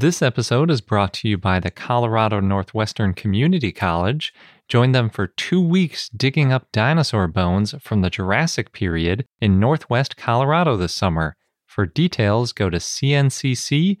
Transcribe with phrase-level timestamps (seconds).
[0.00, 4.32] This episode is brought to you by the Colorado Northwestern Community College.
[4.68, 10.16] Join them for two weeks digging up dinosaur bones from the Jurassic period in Northwest
[10.16, 11.34] Colorado this summer.
[11.66, 13.96] For details, go to cncc.edu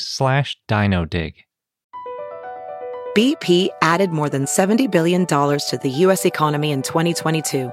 [0.00, 1.34] slash dinodig.
[3.14, 6.24] BP added more than $70 billion to the U.S.
[6.24, 7.70] economy in 2022.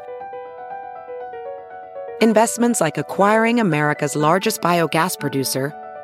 [2.21, 5.73] Investments like acquiring America's largest biogas producer,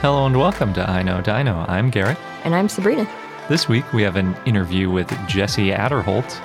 [0.00, 1.66] Hello and welcome to I Know Dino.
[1.68, 2.16] I'm Garrett.
[2.44, 3.06] And I'm Sabrina.
[3.50, 6.40] This week we have an interview with Jessie Atterholt.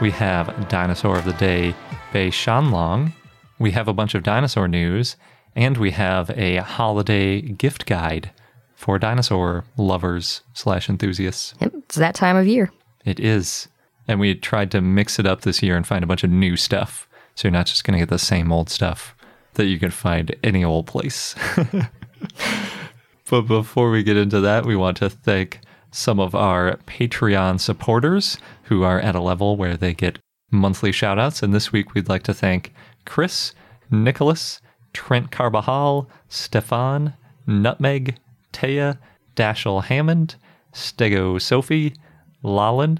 [0.00, 1.74] We have Dinosaur of the Day,
[2.12, 3.12] Beishanlong.
[3.58, 5.16] We have a bunch of dinosaur news,
[5.56, 8.30] and we have a holiday gift guide
[8.76, 11.54] for dinosaur lovers slash enthusiasts.
[11.60, 12.70] Yep, it's that time of year.
[13.04, 13.66] It is.
[14.06, 16.56] And we tried to mix it up this year and find a bunch of new
[16.56, 17.08] stuff.
[17.34, 19.16] So you're not just going to get the same old stuff
[19.54, 21.34] that you can find any old place.
[23.32, 28.36] but before we get into that, we want to thank some of our Patreon supporters
[28.64, 30.18] who are at a level where they get
[30.50, 31.42] monthly shoutouts.
[31.42, 32.74] And this week, we'd like to thank
[33.06, 33.54] Chris,
[33.90, 34.60] Nicholas,
[34.92, 37.14] Trent Carbajal, Stefan,
[37.46, 38.18] Nutmeg,
[38.52, 38.98] Taya,
[39.34, 40.36] Dashel Hammond,
[40.74, 41.94] Stego Sophie,
[42.44, 42.98] Lalin,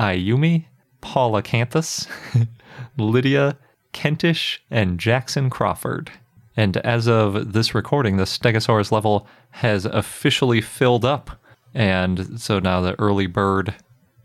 [0.00, 0.64] Ayumi,
[1.02, 2.08] Paula Canthus,
[2.96, 3.58] Lydia,
[3.92, 6.10] Kentish, and Jackson Crawford.
[6.56, 11.30] And as of this recording, the Stegosaurus level has officially filled up.
[11.74, 13.74] And so now the early bird,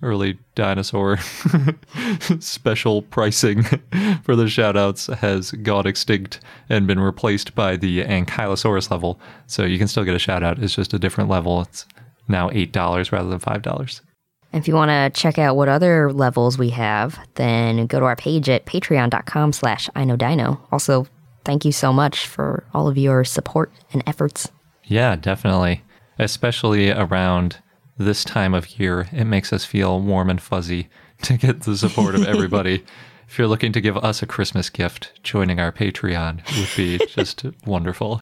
[0.02, 1.18] early dinosaur
[2.40, 3.64] special pricing
[4.24, 9.20] for the shoutouts has gone extinct and been replaced by the Ankylosaurus level.
[9.48, 10.62] So you can still get a shoutout.
[10.62, 11.62] It's just a different level.
[11.62, 11.86] It's
[12.28, 14.02] now $8 rather than $5.
[14.52, 18.16] If you want to check out what other levels we have, then go to our
[18.16, 20.60] page at patreon.com slash I know dino.
[20.72, 21.06] Also,
[21.50, 24.52] thank you so much for all of your support and efforts.
[24.84, 25.82] Yeah, definitely.
[26.20, 27.58] Especially around
[27.98, 30.90] this time of year, it makes us feel warm and fuzzy
[31.24, 32.86] to get the support of everybody.
[33.28, 37.44] if you're looking to give us a Christmas gift, joining our Patreon would be just
[37.66, 38.22] wonderful.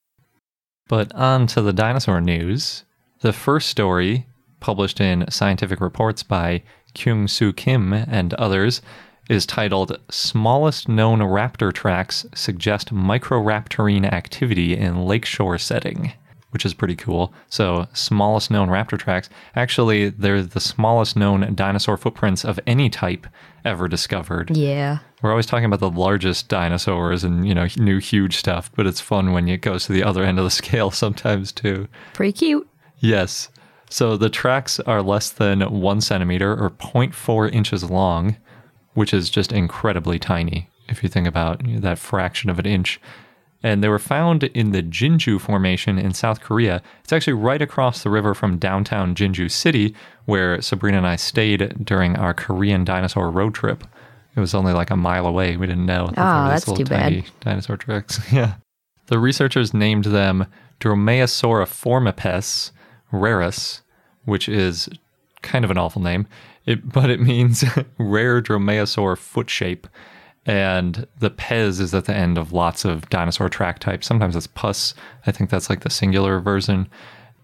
[0.87, 2.85] But on to the dinosaur news.
[3.19, 4.25] The first story,
[4.61, 6.63] published in Scientific Reports by
[6.93, 8.81] Kyung Soo Kim and others,
[9.29, 16.13] is titled Smallest Known Raptor Tracks Suggest Microraptorine Activity in Lakeshore Setting,
[16.51, 17.33] which is pretty cool.
[17.49, 19.29] So, smallest known raptor tracks.
[19.55, 23.27] Actually, they're the smallest known dinosaur footprints of any type
[23.65, 24.55] ever discovered.
[24.55, 24.99] Yeah.
[25.21, 29.01] We're always talking about the largest dinosaurs and, you know, new huge stuff, but it's
[29.01, 31.87] fun when it goes to the other end of the scale sometimes too.
[32.13, 32.67] Pretty cute.
[32.99, 33.49] Yes.
[33.89, 38.37] So the tracks are less than one centimeter or 0.4 inches long,
[38.97, 42.99] which is just incredibly tiny if you think about that fraction of an inch.
[43.61, 46.81] And they were found in the Jinju Formation in South Korea.
[47.03, 49.93] It's actually right across the river from downtown Jinju City,
[50.25, 53.83] where Sabrina and I stayed during our Korean dinosaur road trip.
[54.35, 55.57] It was only like a mile away.
[55.57, 56.07] We didn't know.
[56.17, 57.23] Oh, that's too bad.
[57.41, 58.19] Dinosaur tracks.
[58.31, 58.55] yeah.
[59.07, 60.47] The researchers named them
[60.79, 62.71] Dromaeosauriformipes
[63.13, 63.81] rarus,
[64.25, 64.89] which is
[65.43, 66.25] kind of an awful name.
[66.67, 67.63] It, but it means
[67.97, 69.87] rare dromaeosaur foot shape.
[70.45, 74.07] And the pes is at the end of lots of dinosaur track types.
[74.07, 74.93] Sometimes it's pus.
[75.25, 76.87] I think that's like the singular version.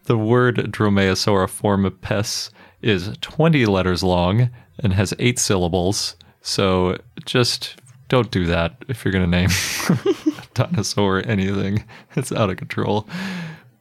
[0.06, 2.50] The word Dromaeosauriformipes
[2.82, 6.16] is 20 letters long and has eight syllables.
[6.42, 7.76] So just
[8.10, 9.50] don't do that if you're going to name
[10.54, 11.84] dinosaur anything.
[12.16, 13.08] It's out of control.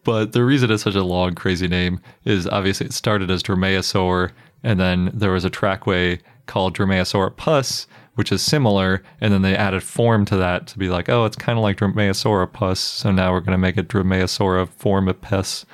[0.04, 4.31] But the reason it's such a long, crazy name is obviously it started as Dromaeosaur
[4.62, 9.03] and then there was a trackway called Dromaeosauripus, which is similar.
[9.20, 11.79] And then they added form to that to be like, oh, it's kind of like
[11.79, 12.76] Dromaeosauripus.
[12.76, 15.64] So now we're going to make it Dromaeosauriformipes.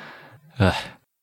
[0.59, 0.75] Ugh.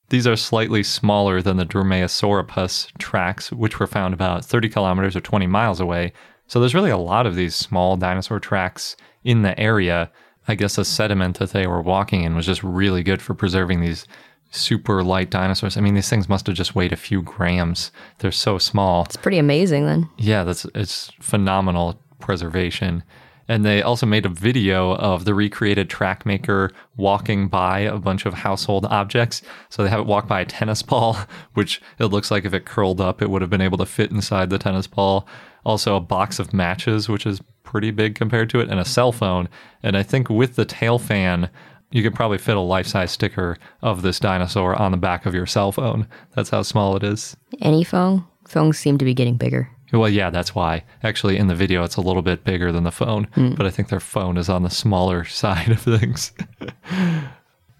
[0.09, 5.21] These are slightly smaller than the Dromaeosaurus tracks, which were found about 30 kilometers or
[5.21, 6.13] 20 miles away.
[6.47, 10.11] So there's really a lot of these small dinosaur tracks in the area.
[10.47, 13.81] I guess the sediment that they were walking in was just really good for preserving
[13.81, 14.05] these
[14.55, 15.77] super light dinosaurs.
[15.77, 17.91] I mean, these things must have just weighed a few grams.
[18.19, 19.03] They're so small.
[19.05, 20.09] It's pretty amazing then.
[20.17, 23.03] Yeah, that's it's phenomenal preservation.
[23.47, 28.25] And they also made a video of the recreated track maker walking by a bunch
[28.25, 29.43] of household objects.
[29.69, 31.17] So they have it walk by a tennis ball,
[31.53, 34.11] which it looks like if it curled up, it would have been able to fit
[34.11, 35.27] inside the tennis ball.
[35.63, 39.11] Also, a box of matches, which is pretty big compared to it, and a cell
[39.11, 39.49] phone.
[39.83, 41.49] And I think with the tail fan,
[41.95, 45.33] you could probably fit a life size sticker of this dinosaur on the back of
[45.33, 46.05] your cell phone.
[46.33, 47.37] That's how small it is.
[47.61, 48.25] Any phone?
[48.45, 49.69] Phones seem to be getting bigger.
[49.93, 50.83] Well, yeah, that's why.
[51.03, 53.53] Actually, in the video, it's a little bit bigger than the phone, hmm.
[53.53, 56.33] but I think their phone is on the smaller side of things.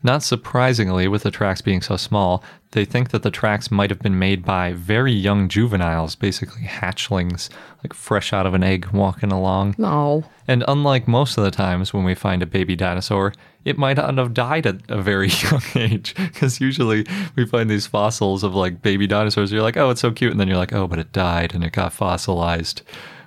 [0.02, 2.42] Not surprisingly, with the tracks being so small,
[2.72, 7.50] they think that the tracks might have been made by very young juveniles, basically hatchlings,
[7.84, 9.76] like fresh out of an egg walking along.
[9.80, 13.34] Oh, And unlike most of the times when we find a baby dinosaur,
[13.66, 16.16] it might not have died at a very young age.
[16.16, 19.52] Because usually we find these fossils of like baby dinosaurs.
[19.52, 20.32] You're like, oh, it's so cute.
[20.32, 22.84] And then you're like, oh, but it died and it got fossilized.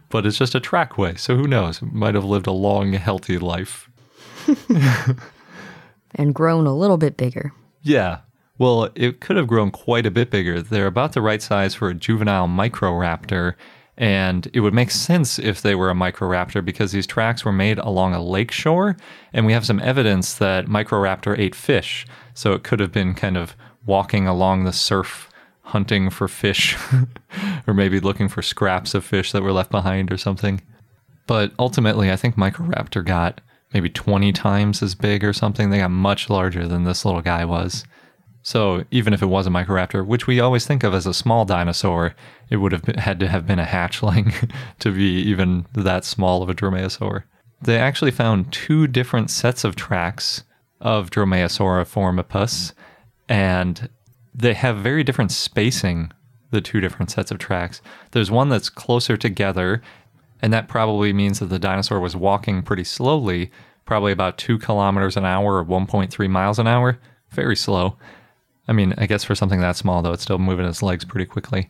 [0.09, 1.17] But it's just a trackway.
[1.17, 1.83] So who knows?
[1.83, 3.91] It might have lived a long, healthy life.
[6.15, 7.53] and grown a little bit bigger.
[7.83, 8.21] Yeah.
[8.57, 10.63] Well, it could have grown quite a bit bigger.
[10.63, 13.55] They're about the right size for a juvenile microraptor.
[13.99, 17.79] And it would make sense if they were a microraptor because these tracks were made
[17.79, 18.97] along a lake shore.
[19.33, 22.07] And we have some evidence that Microraptor ate fish.
[22.33, 25.29] So it could have been kind of walking along the surf,
[25.63, 26.77] hunting for fish,
[27.67, 30.61] or maybe looking for scraps of fish that were left behind or something.
[31.27, 33.41] But ultimately, I think Microraptor got
[33.75, 35.71] maybe 20 times as big or something.
[35.71, 37.85] They got much larger than this little guy was.
[38.43, 41.45] So even if it was a Microraptor, which we always think of as a small
[41.45, 42.15] dinosaur,
[42.51, 46.43] it would have been, had to have been a hatchling to be even that small
[46.43, 47.25] of a dromaeosaur.
[47.61, 50.45] They actually found two different sets of tracks
[50.81, 52.73] of Dromaeosauriformipes,
[53.29, 53.89] and
[54.35, 56.13] they have very different spacing,
[56.51, 57.83] the two different sets of tracks.
[58.13, 59.83] There's one that's closer together,
[60.41, 63.51] and that probably means that the dinosaur was walking pretty slowly,
[63.85, 66.99] probably about two kilometers an hour or 1.3 miles an hour.
[67.31, 67.99] Very slow.
[68.69, 71.27] I mean, I guess for something that small, though, it's still moving its legs pretty
[71.27, 71.69] quickly.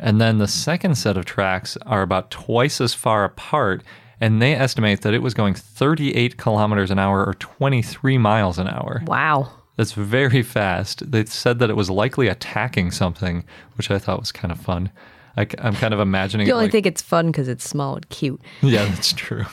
[0.00, 3.82] And then the second set of tracks are about twice as far apart,
[4.20, 8.66] and they estimate that it was going 38 kilometers an hour or 23 miles an
[8.66, 9.02] hour.
[9.06, 9.52] Wow.
[9.76, 11.10] That's very fast.
[11.10, 13.44] They said that it was likely attacking something,
[13.76, 14.90] which I thought was kind of fun.
[15.36, 16.46] I, am kind of imagining.
[16.46, 18.40] You only like- think it's fun because it's small and cute.
[18.62, 19.46] yeah, that's true.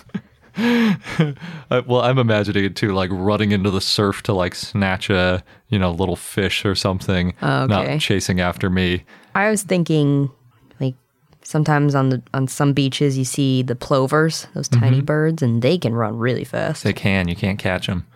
[1.70, 5.44] I- well, I'm imagining it too, like running into the surf to like snatch a
[5.70, 7.74] you know little fish or something, oh, Okay.
[7.74, 9.04] not chasing after me.
[9.36, 10.32] I was thinking,
[10.80, 10.96] like
[11.44, 15.06] sometimes on the on some beaches you see the plovers, those tiny mm-hmm.
[15.06, 16.84] birds, and they can run really fast.
[16.84, 18.08] They can, you can't catch them.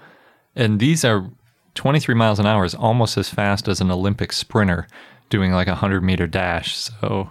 [0.55, 1.29] And these are
[1.75, 4.87] 23 miles an hour is almost as fast as an Olympic sprinter
[5.29, 6.75] doing like a 100 meter dash.
[6.75, 7.29] So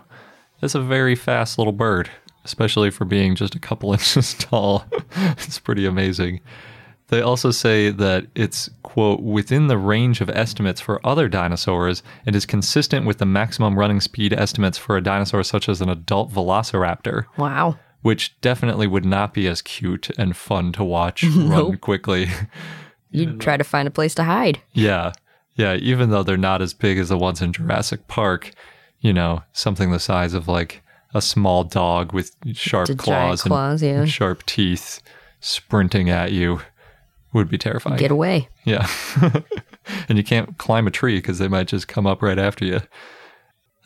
[0.62, 2.11] it's a very fast little bird,
[2.45, 4.85] especially for being just a couple inches tall.
[5.17, 6.41] it's pretty amazing.
[7.09, 12.37] They also say that it's, quote, within the range of estimates for other dinosaurs and
[12.37, 16.33] is consistent with the maximum running speed estimates for a dinosaur such as an adult
[16.33, 17.77] velociraptor wow.
[18.03, 22.29] which definitely would not be as cute and fun to watch run quickly.
[23.11, 24.61] You'd try to find a place to hide.
[24.73, 25.13] yeah.
[25.57, 25.75] Yeah.
[25.75, 28.53] Even though they're not as big as the ones in Jurassic Park,
[29.01, 30.81] you know, something the size of like
[31.15, 34.05] a small dog with sharp giant claws, claws, and yeah.
[34.05, 35.01] sharp teeth
[35.41, 36.61] sprinting at you
[37.33, 37.97] would be terrifying.
[37.97, 38.49] Get away.
[38.65, 38.89] Yeah.
[40.09, 42.81] and you can't climb a tree because they might just come up right after you.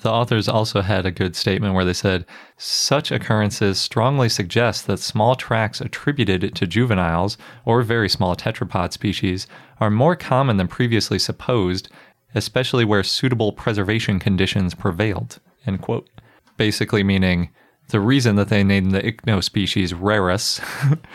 [0.03, 2.27] The authors also had a good statement where they said
[2.59, 9.47] such occurrences strongly suggest that small tracks attributed to juveniles or very small tetrapod species
[9.81, 11.89] are more common than previously supposed,
[12.35, 15.41] especially where suitable preservation conditions prevailed.
[15.67, 16.07] End quote.
[16.57, 17.51] Basically meaning
[17.89, 20.61] the reason that they named the ichno species rarus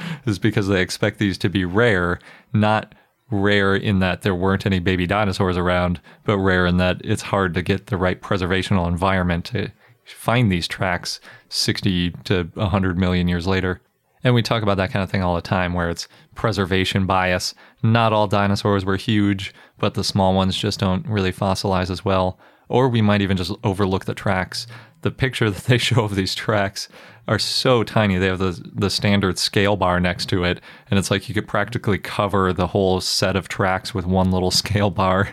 [0.25, 2.19] is because they expect these to be rare,
[2.53, 2.93] not
[3.31, 7.53] rare in that there weren't any baby dinosaurs around, but rare in that it's hard
[7.53, 9.72] to get the right preservational environment to
[10.05, 11.19] find these tracks
[11.50, 13.81] 60 to 100 million years later.
[14.24, 17.53] And we talk about that kind of thing all the time where it's preservation bias.
[17.81, 22.38] Not all dinosaurs were huge, but the small ones just don't really fossilize as well.
[22.67, 24.67] Or we might even just overlook the tracks.
[25.01, 26.89] The picture that they show of these tracks
[27.27, 28.18] are so tiny.
[28.18, 31.48] They have the the standard scale bar next to it, and it's like you could
[31.48, 35.29] practically cover the whole set of tracks with one little scale bar.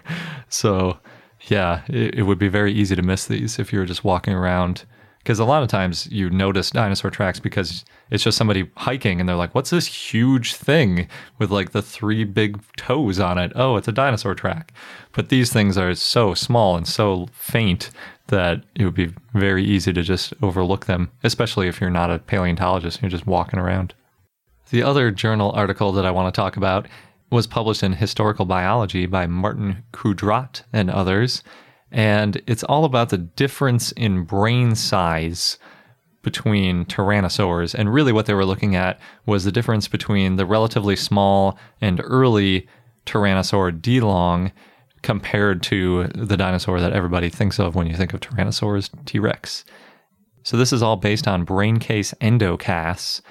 [0.49, 0.99] So,
[1.49, 4.35] yeah, it, it would be very easy to miss these if you were just walking
[4.35, 4.85] around.
[5.27, 9.29] Because a lot of times you notice dinosaur tracks because it's just somebody hiking and
[9.29, 11.09] they're like, what's this huge thing
[11.41, 13.51] with like the three big toes on it?
[13.57, 14.73] Oh, it's a dinosaur track.
[15.11, 17.91] But these things are so small and so faint
[18.29, 22.21] that it would be very easy to just overlook them, especially if you're not a
[22.21, 23.95] paleontologist and you're just walking around.
[24.71, 26.87] The other journal article that I want to talk about
[27.31, 31.43] was published in Historical Biology by Martin Kundrát and others.
[31.97, 35.57] And it's all about the difference in brain size
[36.21, 37.75] between tyrannosaurs.
[37.75, 41.99] And really, what they were looking at was the difference between the relatively small and
[42.05, 42.69] early
[43.07, 44.53] Tyrannosaur Dilong
[45.01, 49.65] compared to the dinosaur that everybody thinks of when you think of Tyrannosaurs, T Rex.
[50.43, 53.23] So, this is all based on brain case endocasts.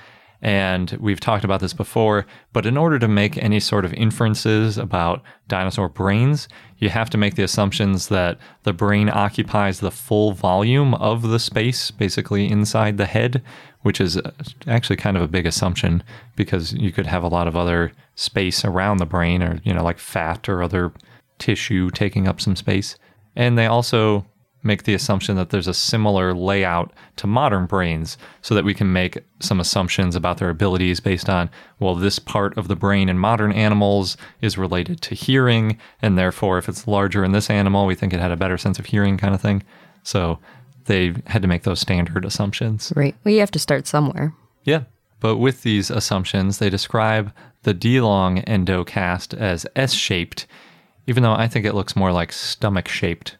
[0.45, 4.77] And we've talked about this before, but in order to make any sort of inferences
[4.77, 6.47] about dinosaur brains,
[6.77, 11.39] you have to make the assumptions that the brain occupies the full volume of the
[11.39, 13.41] space, basically inside the head,
[13.81, 14.31] which is uh,
[14.67, 16.03] actually kind of a big assumption
[16.35, 19.83] because you could have a lot of other space around the brain or, you know,
[19.83, 20.93] like fat or other
[21.39, 22.97] tissue taking up some space.
[23.35, 24.27] And they also
[24.65, 28.91] make the assumption that there's a similar layout to modern brains so that we can
[28.91, 33.17] make some assumptions about their abilities based on, well, this part of the brain in
[33.19, 37.95] modern animals is related to hearing, and therefore, if it's larger in this animal, we
[37.95, 39.63] think it had a better sense of hearing, kind of thing.
[40.03, 40.39] So
[40.85, 42.91] they had to make those standard assumptions.
[42.95, 43.15] Right.
[43.23, 44.33] Well, you have to start somewhere.
[44.63, 44.83] Yeah.
[45.19, 47.31] But with these assumptions, they describe
[47.63, 50.45] the Dilong endocast as S shaped,
[51.07, 53.37] even though I think it looks more like stomach shaped.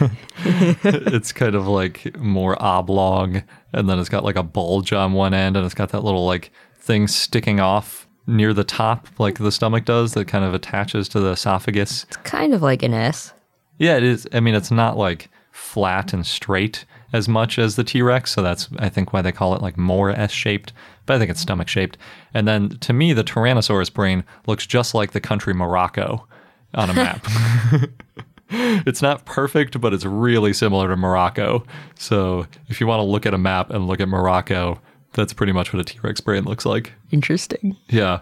[0.44, 5.34] it's kind of like more oblong, and then it's got like a bulge on one
[5.34, 9.50] end, and it's got that little like thing sticking off near the top, like the
[9.50, 12.04] stomach does, that kind of attaches to the esophagus.
[12.04, 13.32] It's kind of like an S.
[13.78, 14.28] Yeah, it is.
[14.32, 18.42] I mean, it's not like flat and straight as much as the T Rex, so
[18.42, 20.72] that's I think why they call it like more S shaped.
[21.06, 21.96] But I think it's stomach shaped.
[22.34, 26.26] And then to me, the Tyrannosaurus brain looks just like the country Morocco
[26.74, 27.26] on a map.
[28.50, 31.64] it's not perfect, but it's really similar to Morocco.
[31.96, 34.80] So if you want to look at a map and look at Morocco,
[35.12, 36.92] that's pretty much what a T Rex brain looks like.
[37.10, 37.76] Interesting.
[37.88, 38.20] Yeah.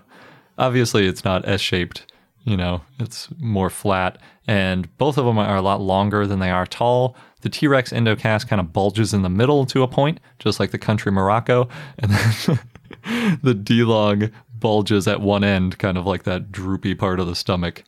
[0.59, 2.11] Obviously, it's not S shaped,
[2.45, 4.19] you know, it's more flat.
[4.49, 7.17] And both of them are a lot longer than they are tall.
[7.43, 10.71] The T Rex endocast kind of bulges in the middle to a point, just like
[10.71, 11.69] the country Morocco.
[11.99, 17.27] And then the Dilong bulges at one end, kind of like that droopy part of
[17.27, 17.85] the stomach.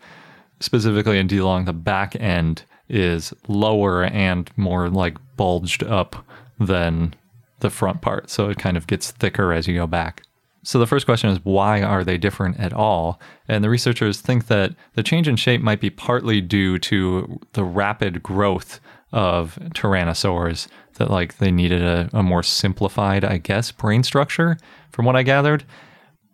[0.61, 6.25] Specifically in Dilong, the back end is lower and more like bulged up
[6.59, 7.15] than
[7.61, 8.31] the front part.
[8.31, 10.23] So it kind of gets thicker as you go back.
[10.63, 13.21] So the first question is why are they different at all?
[13.47, 17.65] And the researchers think that the change in shape might be partly due to the
[17.65, 18.81] rapid growth
[19.13, 24.59] of tyrannosaurs that like they needed a, a more simplified, I guess, brain structure
[24.91, 25.65] from what I gathered.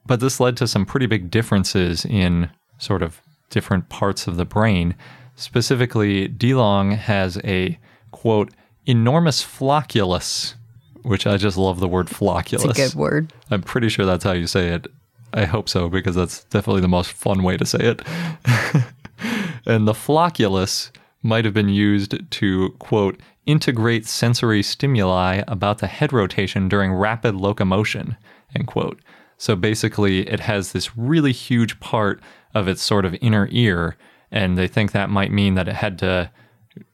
[0.06, 3.20] But this led to some pretty big differences in sort of
[3.54, 4.94] different parts of the brain.
[5.36, 7.78] Specifically, Dilong has a
[8.10, 8.50] quote
[8.84, 10.54] enormous flocculus,
[11.02, 12.68] which I just love the word flocculus.
[12.68, 13.32] It's a good word.
[13.50, 14.88] I'm pretty sure that's how you say it.
[15.32, 18.02] I hope so because that's definitely the most fun way to say it.
[19.66, 20.90] and the flocculus
[21.22, 27.34] might have been used to quote integrate sensory stimuli about the head rotation during rapid
[27.36, 28.16] locomotion
[28.54, 29.00] end quote.
[29.44, 32.22] So basically, it has this really huge part
[32.54, 33.94] of its sort of inner ear,
[34.30, 36.30] and they think that might mean that it had to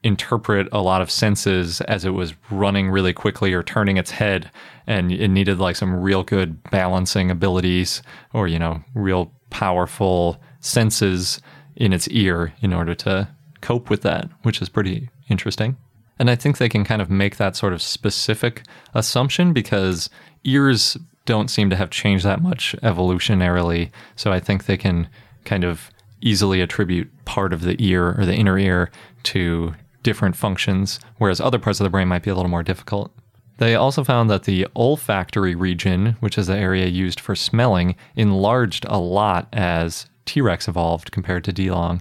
[0.03, 4.51] interpret a lot of senses as it was running really quickly or turning its head
[4.89, 8.03] and it needed like some real good balancing abilities
[8.35, 11.41] or you know real powerful senses
[11.77, 13.29] in its ear in order to
[13.61, 15.77] cope with that which is pretty interesting.
[16.19, 20.11] And i think they can kind of make that sort of specific assumption because
[20.45, 20.97] ears
[21.31, 25.09] don't seem to have changed that much evolutionarily so i think they can
[25.45, 28.91] kind of easily attribute part of the ear or the inner ear
[29.23, 33.13] to different functions, whereas other parts of the brain might be a little more difficult.
[33.59, 38.87] They also found that the olfactory region, which is the area used for smelling, enlarged
[38.89, 42.01] a lot as T Rex evolved compared to Dilong.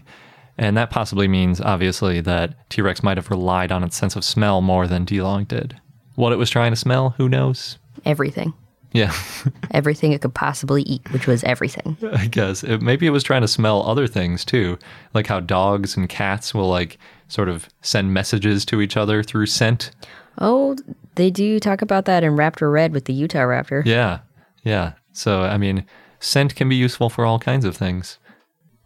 [0.58, 4.24] And that possibly means, obviously, that T Rex might have relied on its sense of
[4.24, 5.80] smell more than Dilong did.
[6.16, 7.78] What it was trying to smell, who knows?
[8.06, 8.54] Everything.
[8.92, 9.14] Yeah.
[9.72, 11.98] everything it could possibly eat, which was everything.
[12.14, 14.78] I guess it, maybe it was trying to smell other things too,
[15.14, 19.46] like how dogs and cats will like sort of send messages to each other through
[19.46, 19.92] scent.
[20.40, 20.76] Oh,
[21.16, 23.86] they do talk about that in Raptor Red with the Utahraptor.
[23.86, 24.20] Yeah,
[24.64, 24.94] yeah.
[25.14, 25.86] So I mean,
[26.20, 28.18] scent can be useful for all kinds of things.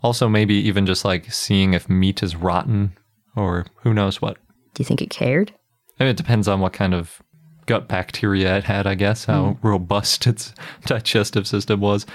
[0.01, 2.97] Also, maybe even just like seeing if meat is rotten
[3.37, 4.37] or who knows what.
[4.73, 5.53] Do you think it cared?
[5.99, 7.21] I mean, it depends on what kind of
[7.65, 9.57] gut bacteria it had, I guess, how mm.
[9.61, 10.53] robust its
[10.85, 12.05] digestive system was.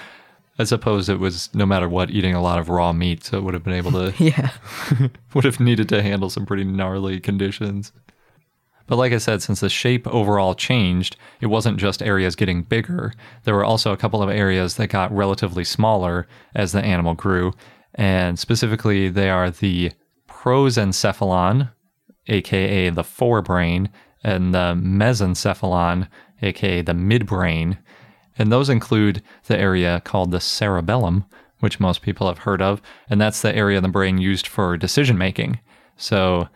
[0.61, 3.45] I suppose it was no matter what eating a lot of raw meat, so it
[3.45, 4.51] would have been able to yeah
[5.35, 7.93] would have needed to handle some pretty gnarly conditions.
[8.89, 13.13] But like I said, since the shape overall changed, it wasn't just areas getting bigger.
[13.45, 17.53] There were also a couple of areas that got relatively smaller as the animal grew.
[17.95, 19.93] And specifically, they are the
[20.27, 21.71] prosencephalon,
[22.29, 23.89] aka the forebrain,
[24.23, 26.09] and the mesencephalon,
[26.43, 27.79] aka the midbrain.
[28.39, 31.25] And those include the area called the cerebellum,
[31.61, 34.77] which most people have heard of, and that's the area of the brain used for
[34.77, 35.59] decision making.
[35.97, 36.49] So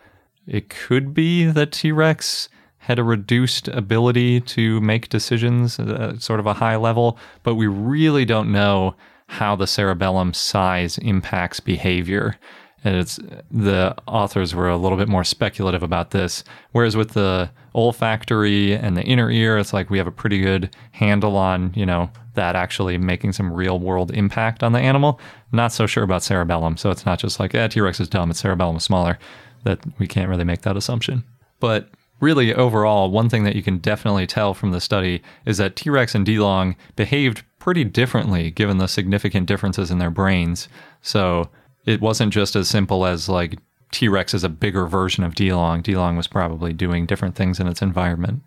[0.47, 6.39] it could be that T Rex had a reduced ability to make decisions at sort
[6.39, 8.95] of a high level, but we really don't know
[9.27, 12.35] how the cerebellum size impacts behavior.
[12.83, 13.17] And it's
[13.49, 16.43] the authors were a little bit more speculative about this.
[16.71, 20.75] Whereas with the olfactory and the inner ear, it's like we have a pretty good
[20.91, 25.19] handle on, you know, that actually making some real world impact on the animal.
[25.51, 26.77] Not so sure about cerebellum.
[26.77, 29.17] So it's not just like, yeah, T Rex is dumb, its cerebellum is smaller.
[29.63, 31.23] That we can't really make that assumption.
[31.61, 35.77] But really, overall, one thing that you can definitely tell from the study is that
[35.77, 40.67] T Rex and Dilong behaved pretty differently given the significant differences in their brains.
[41.01, 41.49] So
[41.85, 43.59] it wasn't just as simple as like
[43.91, 45.83] T Rex is a bigger version of Dilong.
[45.83, 48.41] D Long was probably doing different things in its environment.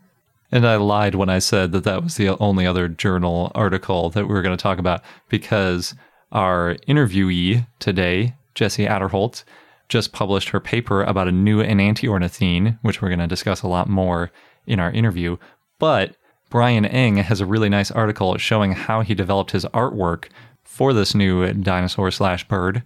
[0.52, 4.26] And I lied when I said that that was the only other journal article that
[4.26, 5.94] we were going to talk about because
[6.32, 9.44] our interviewee today, Jessie Atterholt,
[9.88, 13.88] just published her paper about a new enantiornithine, which we're going to discuss a lot
[13.88, 14.30] more
[14.66, 15.36] in our interview.
[15.78, 16.16] But
[16.50, 20.28] Brian Engh has a really nice article showing how he developed his artwork
[20.64, 22.82] for this new dinosaur slash bird.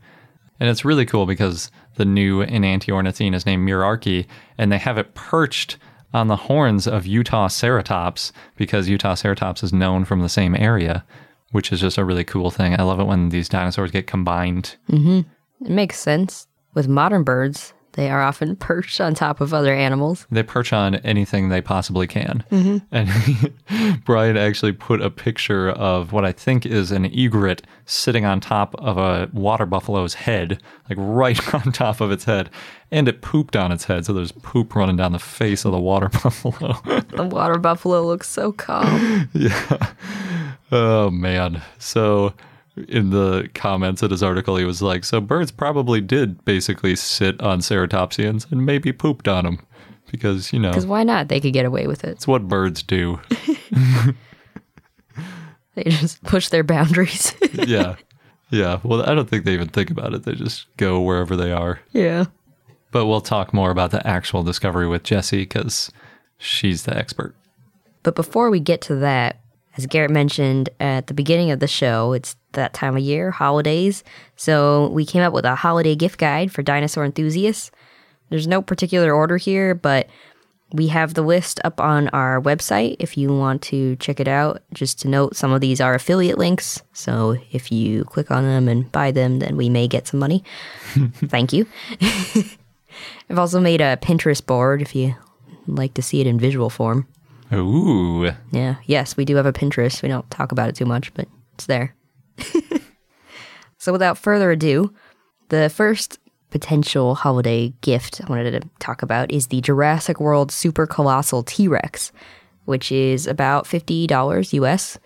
[0.61, 4.27] And it's really cool because the new enantiornithine is named Mirarce,
[4.59, 5.79] and they have it perched
[6.13, 11.05] on the horns of Utahceratops because Utahceratops is known from the same area,
[11.53, 12.79] which is just a really cool thing.
[12.79, 14.77] I love it when these dinosaurs get combined.
[14.91, 15.21] Mm-hmm.
[15.65, 16.47] It makes sense.
[16.75, 20.27] With modern birds, they are often perched on top of other animals.
[20.31, 22.45] They perch on anything they possibly can.
[22.51, 22.79] Mm-hmm.
[22.93, 28.41] And Brian actually put a picture of what I think is an egret sitting on
[28.41, 32.51] top of a water buffalo's head, like right on top of its head.
[32.93, 34.05] And it pooped on its head.
[34.05, 36.73] So there's poop running down the face of the water buffalo.
[37.11, 39.29] The water buffalo looks so calm.
[39.33, 39.93] yeah.
[40.73, 41.63] Oh, man.
[41.79, 42.35] So
[42.89, 47.41] in the comments of his article, he was like, So birds probably did basically sit
[47.41, 49.59] on ceratopsians and maybe pooped on them
[50.11, 51.29] because, you know, Because why not?
[51.29, 52.11] They could get away with it.
[52.11, 53.21] it's what birds do.
[55.77, 57.35] They just push their boundaries.
[57.53, 57.97] yeah.
[58.51, 58.81] Yeah.
[58.83, 60.25] Well, I don't think they even think about it.
[60.25, 61.81] They just go wherever they are.
[61.93, 62.27] yeah.
[62.93, 65.93] But we'll talk more about the actual discovery with Jessie because
[66.39, 67.37] she's the expert.
[68.03, 69.39] But before we get to that,
[69.77, 74.03] as Garrett mentioned at the beginning of the show, it's that time of year, holidays.
[74.37, 77.71] So we came up with a holiday gift guide for dinosaur enthusiasts.
[78.31, 80.09] There's no particular order here, but
[80.73, 84.63] we have the list up on our website if you want to check it out.
[84.73, 86.83] Just to note, some of these are affiliate links.
[86.93, 90.45] So if you click on them and buy them, then we may get some money.
[91.15, 91.67] Thank you.
[93.31, 95.15] I've also made a Pinterest board if you
[95.67, 97.07] like to see it in visual form.
[97.53, 98.33] Ooh.
[98.53, 98.77] Yeah.
[98.87, 100.03] Yes, we do have a Pinterest.
[100.03, 101.95] We don't talk about it too much, but it's there.
[103.79, 104.93] so without further ado,
[105.49, 106.19] the first
[106.51, 111.69] potential holiday gift I wanted to talk about is the Jurassic World Super Colossal T
[111.69, 112.13] Rex,
[112.65, 114.99] which is about $50 US.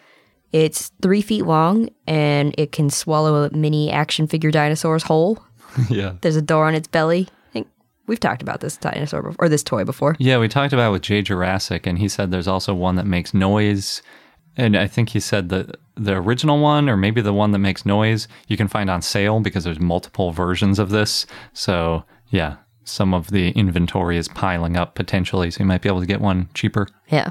[0.53, 5.45] It's three feet long and it can swallow a mini action figure dinosaur's whole.
[5.91, 6.15] yeah.
[6.21, 7.29] There's a door on its belly.
[8.05, 10.15] I think we've talked about this dinosaur before, or this toy before.
[10.19, 13.07] Yeah, we talked about it with Jay Jurassic, and he said there's also one that
[13.07, 14.03] makes noise.
[14.57, 17.87] And I think he said that the original one, or maybe the one that makes
[17.87, 21.27] noise, you can find on sale because there's multiple versions of this.
[21.55, 25.51] So, yeah, some of the inventory is piling up potentially.
[25.51, 26.89] So you might be able to get one cheaper.
[27.09, 27.31] Yeah.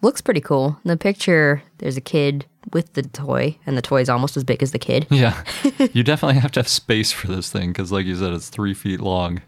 [0.00, 0.78] Looks pretty cool.
[0.84, 4.44] In the picture, there's a kid with the toy, and the toy is almost as
[4.44, 5.06] big as the kid.
[5.10, 5.42] Yeah.
[5.92, 8.74] you definitely have to have space for this thing because, like you said, it's three
[8.74, 9.42] feet long.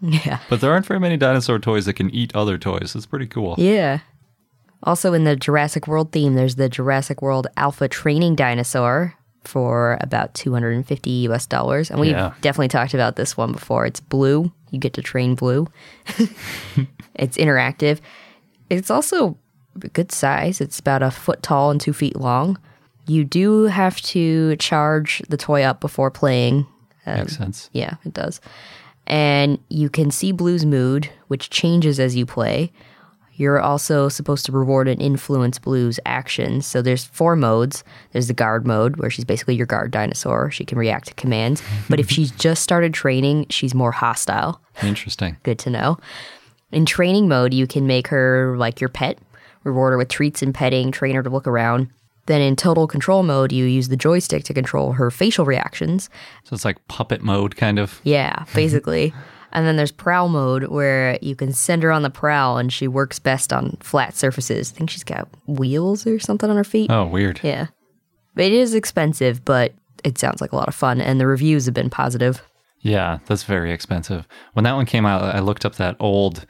[0.24, 0.38] Yeah.
[0.48, 2.94] But there aren't very many dinosaur toys that can eat other toys.
[2.94, 3.56] It's pretty cool.
[3.58, 3.98] Yeah.
[4.84, 10.34] Also, in the Jurassic World theme, there's the Jurassic World Alpha Training Dinosaur for about
[10.34, 11.90] 250 US dollars.
[11.90, 12.32] And we've Yeah.
[12.42, 13.86] definitely talked about this one before.
[13.86, 14.52] It's blue.
[14.70, 15.66] You get to train blue.
[17.14, 17.98] it's interactive.
[18.70, 19.36] It's also
[19.82, 20.60] a good size.
[20.60, 22.58] It's about a foot tall and two feet long.
[23.06, 26.66] You do have to charge the toy up before playing.
[27.06, 27.70] Makes sense.
[27.72, 28.40] Yeah, it does.
[29.08, 32.70] And you can see Blue's mood, which changes as you play.
[33.34, 36.66] You're also supposed to reward and influence Blue's actions.
[36.66, 37.84] So there's four modes.
[38.10, 40.50] There's the guard mode, where she's basically your guard dinosaur.
[40.50, 41.62] She can react to commands.
[41.88, 44.60] But if she's just started training, she's more hostile.
[44.82, 45.36] Interesting.
[45.44, 45.98] Good to know.
[46.72, 49.18] In training mode, you can make her like your pet,
[49.62, 51.88] reward her with treats and petting, train her to look around.
[52.28, 56.10] Then in total control mode, you use the joystick to control her facial reactions.
[56.44, 58.00] So it's like puppet mode, kind of.
[58.04, 59.14] Yeah, basically.
[59.52, 62.86] and then there's prowl mode where you can send her on the prowl and she
[62.86, 64.70] works best on flat surfaces.
[64.72, 66.90] I think she's got wheels or something on her feet.
[66.90, 67.40] Oh, weird.
[67.42, 67.68] Yeah.
[68.36, 69.72] It is expensive, but
[70.04, 72.42] it sounds like a lot of fun, and the reviews have been positive.
[72.82, 74.28] Yeah, that's very expensive.
[74.52, 76.46] When that one came out, I looked up that old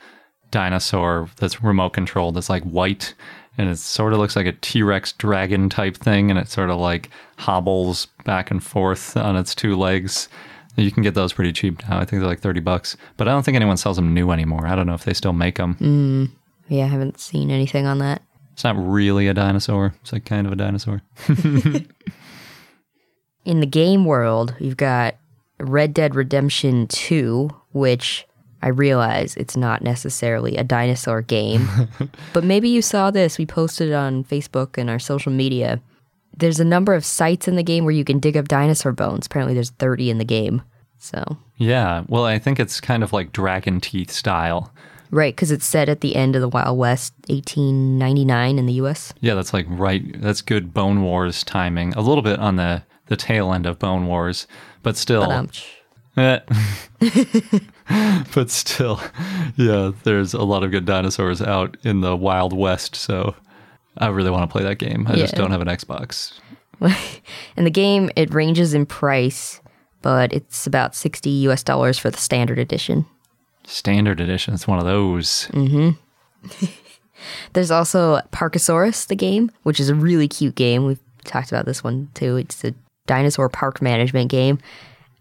[0.51, 2.35] dinosaur that's remote controlled.
[2.35, 3.15] That's like white,
[3.59, 6.71] and it sort of looks like a T Rex dragon type thing, and it sort
[6.71, 10.29] of like hobbles back and forth on its two legs.
[10.77, 11.97] You can get those pretty cheap now.
[11.97, 12.97] I think they're like 30 bucks.
[13.17, 14.65] But I don't think anyone sells them new anymore.
[14.65, 15.75] I don't know if they still make them.
[15.81, 16.31] Mm.
[16.69, 18.23] Yeah, I haven't seen anything on that.
[18.53, 19.95] It's not really a dinosaur.
[20.03, 21.03] It's like kind of a dinosaur.
[23.45, 25.17] In the game world, you've got
[25.59, 28.27] Red Dead Redemption 2, which
[28.63, 31.69] I realize it's not necessarily a dinosaur game.
[32.33, 33.39] but maybe you saw this.
[33.39, 35.81] We posted it on Facebook and our social media.
[36.37, 39.27] There's a number of sites in the game where you can dig up dinosaur bones.
[39.27, 40.63] Apparently, there's 30 in the game.
[40.99, 42.05] So, Yeah.
[42.09, 44.73] Well, I think it's kind of like Dragon Teeth style.
[45.11, 49.13] right, because it's set at the end of the Wild West, 1899 in the US.
[49.21, 50.21] Yeah, that's like right.
[50.21, 51.95] That's good Bone Wars timing.
[51.95, 54.47] A little bit on the the tail end of Bone Wars,
[54.83, 55.49] but still.
[56.17, 56.41] Eh.
[58.35, 59.01] but still,
[59.57, 62.95] yeah, there's a lot of good dinosaurs out in the Wild West.
[62.95, 63.35] So
[63.97, 65.07] I really want to play that game.
[65.09, 66.39] I just don't have an Xbox.
[67.57, 69.61] in the game, it ranges in price,
[70.03, 73.07] but it's about 60 US dollars for the standard edition.
[73.65, 74.55] Standard edition.
[74.55, 75.49] It's one of those.
[75.53, 76.67] Mm-hmm.
[77.53, 80.87] There's also Parkosaurus, the game, which is a really cute game.
[80.87, 82.37] We've talked about this one too.
[82.37, 82.75] It's a
[83.07, 84.59] dinosaur park management game,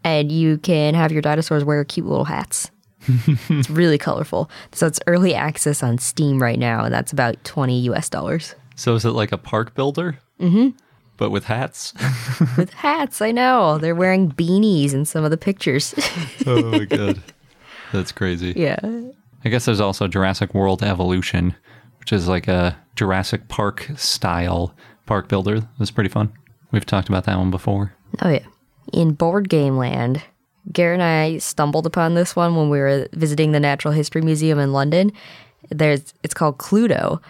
[0.04, 2.72] and you can have your dinosaurs wear cute little hats.
[3.50, 4.50] it's really colorful.
[4.72, 8.56] So it's early access on Steam right now, and that's about 20 US dollars.
[8.76, 10.20] So is it like a park builder?
[10.40, 10.70] Mm-hmm.
[11.18, 11.94] But with hats.
[12.58, 13.80] With hats, I know.
[13.80, 15.96] They're wearing beanies in some of the pictures.
[16.46, 17.20] oh my god,
[17.92, 18.54] that's crazy.
[18.56, 18.78] yeah.
[19.44, 21.56] I guess there's also Jurassic World Evolution,
[22.00, 24.76] which is like a Jurassic Park style
[25.08, 25.62] park builder.
[25.80, 26.32] That's pretty fun.
[26.72, 27.94] We've talked about that one before.
[28.22, 28.46] Oh yeah.
[28.94, 30.24] In board game land,
[30.72, 34.60] Garrett and I stumbled upon this one when we were visiting the Natural History Museum
[34.60, 35.12] in London.
[35.70, 37.22] There's it's called Cluedo,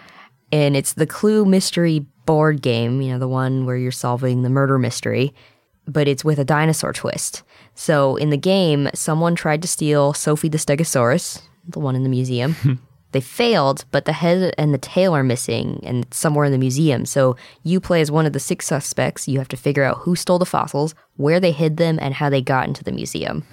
[0.52, 4.50] and it's the Clue mystery board game, you know, the one where you're solving the
[4.50, 5.34] murder mystery,
[5.86, 7.42] but it's with a dinosaur twist.
[7.74, 12.08] So in the game, someone tried to steal Sophie the Stegosaurus, the one in the
[12.08, 12.80] museum.
[13.12, 16.58] They failed, but the head and the tail are missing and it's somewhere in the
[16.58, 17.06] museum.
[17.06, 19.26] So you play as one of the six suspects.
[19.26, 22.28] You have to figure out who stole the fossils, where they hid them, and how
[22.28, 23.44] they got into the museum,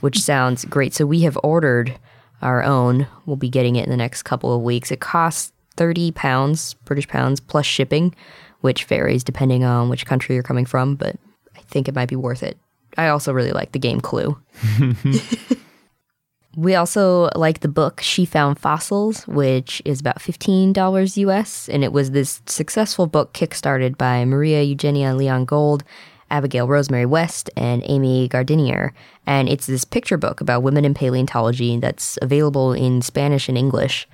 [0.00, 0.94] which sounds great.
[0.94, 1.98] So we have ordered
[2.40, 3.06] our own.
[3.26, 4.90] We'll be getting it in the next couple of weeks.
[4.90, 8.14] It costs 30 pounds, British pounds, plus shipping,
[8.60, 11.16] which varies depending on which country you're coming from, but
[11.56, 12.58] I think it might be worth it.
[12.96, 14.36] I also really like the game Clue.
[16.58, 21.68] We also like the book She Found Fossils, which is about $15 US.
[21.68, 25.84] And it was this successful book kickstarted by Maria Eugenia Leon Gold,
[26.32, 28.92] Abigail Rosemary West, and Amy Gardiner.
[29.24, 34.08] And it's this picture book about women in paleontology that's available in Spanish and English.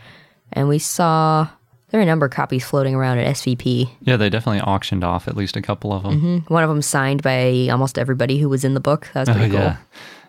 [0.53, 1.49] And we saw
[1.89, 3.89] there are a number of copies floating around at SVP.
[4.03, 6.21] Yeah, they definitely auctioned off at least a couple of them.
[6.21, 6.53] Mm-hmm.
[6.53, 9.09] One of them signed by almost everybody who was in the book.
[9.15, 9.61] That was Oh, pretty cool.
[9.61, 9.77] yeah.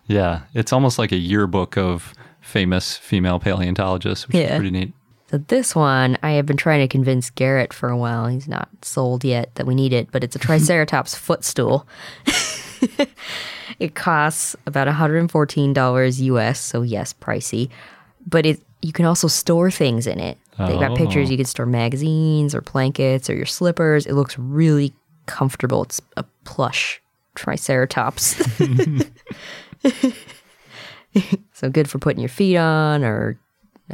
[0.07, 0.41] Yeah.
[0.53, 4.93] It's almost like a yearbook of famous female paleontologists, which is pretty neat.
[5.31, 8.27] So this one, I have been trying to convince Garrett for a while.
[8.27, 11.87] He's not sold yet that we need it, but it's a Triceratops footstool.
[13.79, 17.69] it costs about $114 US, so yes, pricey.
[18.27, 20.37] But it you can also store things in it.
[20.59, 21.27] They got pictures.
[21.27, 21.31] Oh.
[21.31, 24.05] You can store magazines or blankets or your slippers.
[24.05, 24.93] It looks really
[25.25, 25.83] comfortable.
[25.83, 27.01] It's a plush
[27.35, 28.41] Triceratops.
[31.53, 33.39] so good for putting your feet on or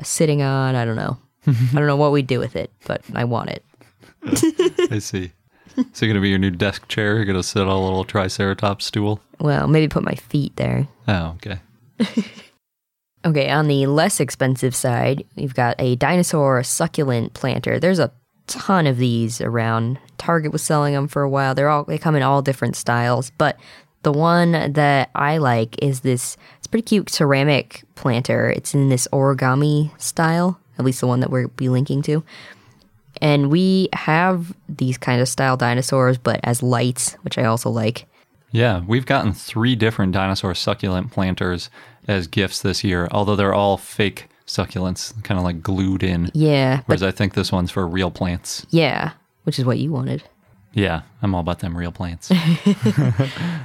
[0.03, 0.75] sitting on.
[0.75, 1.17] I don't know.
[1.47, 3.65] I don't know what we do with it, but I want it.
[4.91, 5.31] I see.
[5.93, 7.15] So you're gonna be your new desk chair?
[7.15, 9.21] You're gonna sit on a little triceratops stool?
[9.39, 10.87] Well, maybe put my feet there.
[11.07, 11.59] Oh, okay.
[13.23, 17.79] Okay, on the less expensive side, you've got a dinosaur succulent planter.
[17.79, 18.11] There's a
[18.47, 19.99] ton of these around.
[20.17, 21.53] Target was selling them for a while.
[21.53, 23.59] They're all they come in all different styles, but
[24.03, 28.49] the one that I like is this it's pretty cute ceramic planter.
[28.49, 32.23] It's in this origami style, at least the one that we'll be linking to.
[33.21, 38.07] And we have these kind of style dinosaurs, but as lights, which I also like.
[38.51, 41.69] Yeah, we've gotten three different dinosaur succulent planters
[42.07, 46.31] as gifts this year, although they're all fake succulents, kind of like glued in.
[46.33, 48.65] Yeah, but Whereas I think this one's for real plants.
[48.71, 49.11] yeah,
[49.43, 50.23] which is what you wanted.
[50.73, 52.31] Yeah, I'm all about them real plants.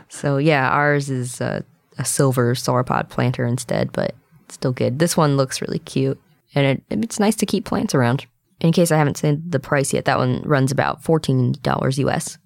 [0.09, 1.65] So yeah, ours is a,
[1.99, 4.15] a silver sauropod planter instead, but
[4.49, 4.99] still good.
[4.99, 6.21] This one looks really cute,
[6.55, 8.27] and it, it's nice to keep plants around.
[8.61, 12.39] In case I haven't said the price yet, that one runs about fourteen dollars US.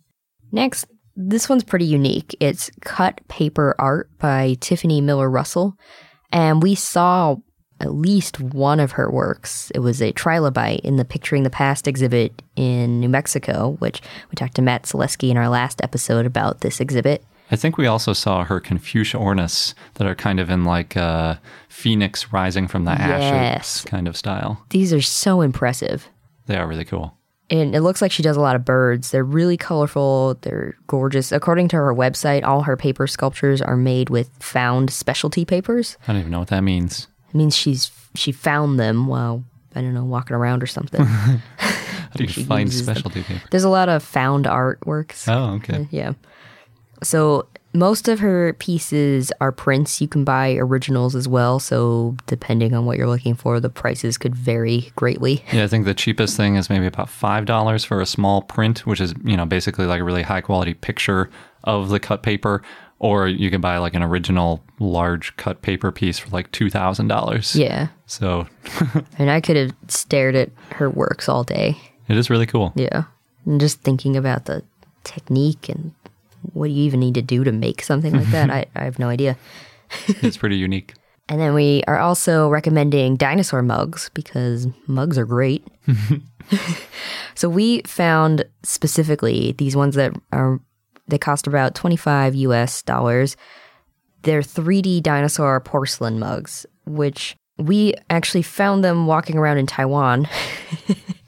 [0.52, 2.34] Next, this one's pretty unique.
[2.40, 5.76] It's cut paper art by Tiffany Miller Russell,
[6.32, 7.36] and we saw
[7.80, 9.70] at least one of her works.
[9.74, 14.34] It was a trilobite in the Picturing the Past exhibit in New Mexico, which we
[14.36, 17.24] talked to Matt Celeskey in our last episode about this exhibit.
[17.52, 21.36] I think we also saw her Confuciusornis that are kind of in like uh,
[21.68, 23.84] phoenix rising from the ashes Yes.
[23.84, 24.64] kind of style.
[24.70, 26.08] These are so impressive.
[26.46, 27.16] They are really cool.
[27.48, 29.10] And it looks like she does a lot of birds.
[29.10, 30.38] They're really colorful.
[30.42, 31.32] They're gorgeous.
[31.32, 35.96] According to her website, all her paper sculptures are made with found specialty papers.
[36.06, 37.08] I don't even know what that means.
[37.30, 41.04] It means she's she found them while I don't know walking around or something.
[41.06, 41.40] How
[42.14, 42.96] do you find uses them.
[42.96, 43.42] specialty paper?
[43.50, 45.28] There's a lot of found artworks.
[45.28, 45.82] Oh, okay.
[45.82, 46.12] Uh, yeah.
[47.02, 50.00] So most of her pieces are prints.
[50.00, 51.60] You can buy originals as well.
[51.60, 55.44] So depending on what you're looking for, the prices could vary greatly.
[55.52, 58.86] Yeah, I think the cheapest thing is maybe about five dollars for a small print,
[58.86, 61.30] which is you know basically like a really high quality picture
[61.64, 62.62] of the cut paper.
[63.00, 67.08] Or you can buy like an original large cut paper piece for like two thousand
[67.08, 67.56] dollars.
[67.56, 67.88] Yeah.
[68.06, 68.46] So
[69.18, 71.76] And I could have stared at her works all day.
[72.08, 72.72] it is really cool.
[72.76, 73.04] Yeah.
[73.46, 74.62] And just thinking about the
[75.02, 75.92] technique and
[76.52, 78.98] what do you even need to do to make something like that, I, I have
[78.98, 79.36] no idea.
[80.22, 80.94] It's pretty unique.
[81.28, 85.66] And then we are also recommending dinosaur mugs because mugs are great.
[87.34, 90.60] so we found specifically these ones that are
[91.10, 93.36] they cost about 25 US dollars.
[94.22, 100.28] They're 3D dinosaur porcelain mugs, which we actually found them walking around in Taiwan.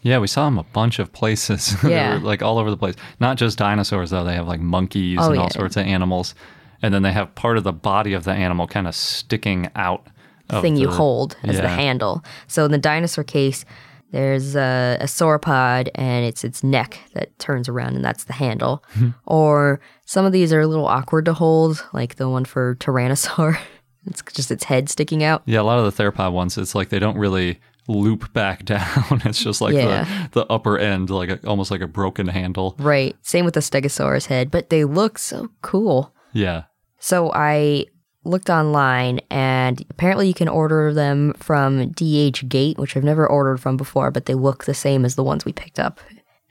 [0.04, 1.76] Yeah, we saw them a bunch of places.
[1.84, 2.18] Yeah.
[2.20, 2.96] like all over the place.
[3.20, 4.24] Not just dinosaurs though.
[4.24, 6.34] They have like monkeys Oh, and all sorts of animals.
[6.82, 10.08] And then they have part of the body of the animal kind of sticking out.
[10.50, 12.24] Of the thing you hold as the handle.
[12.48, 13.64] So in the dinosaur case,
[14.12, 18.84] there's a, a sauropod and it's its neck that turns around and that's the handle.
[18.92, 19.08] Hmm.
[19.26, 23.58] or some of these are a little awkward to hold, like the one for Tyrannosaur.
[24.06, 25.42] it's just its head sticking out.
[25.46, 29.22] Yeah, a lot of the theropod ones, it's like they don't really loop back down.
[29.24, 30.04] it's just like Yeah.
[30.32, 32.76] the, the upper end, like a, almost like a broken handle.
[32.78, 33.16] Right.
[33.22, 36.14] Same with the Stegosaurus head, but they look so cool.
[36.32, 36.64] Yeah.
[36.98, 37.86] So I
[38.24, 43.58] looked online and apparently you can order them from DH Gate, which I've never ordered
[43.58, 46.00] from before, but they look the same as the ones we picked up.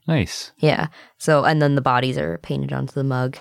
[0.08, 0.52] Nice.
[0.58, 0.88] Yeah.
[1.18, 3.38] So, and then the bodies are painted onto the mug.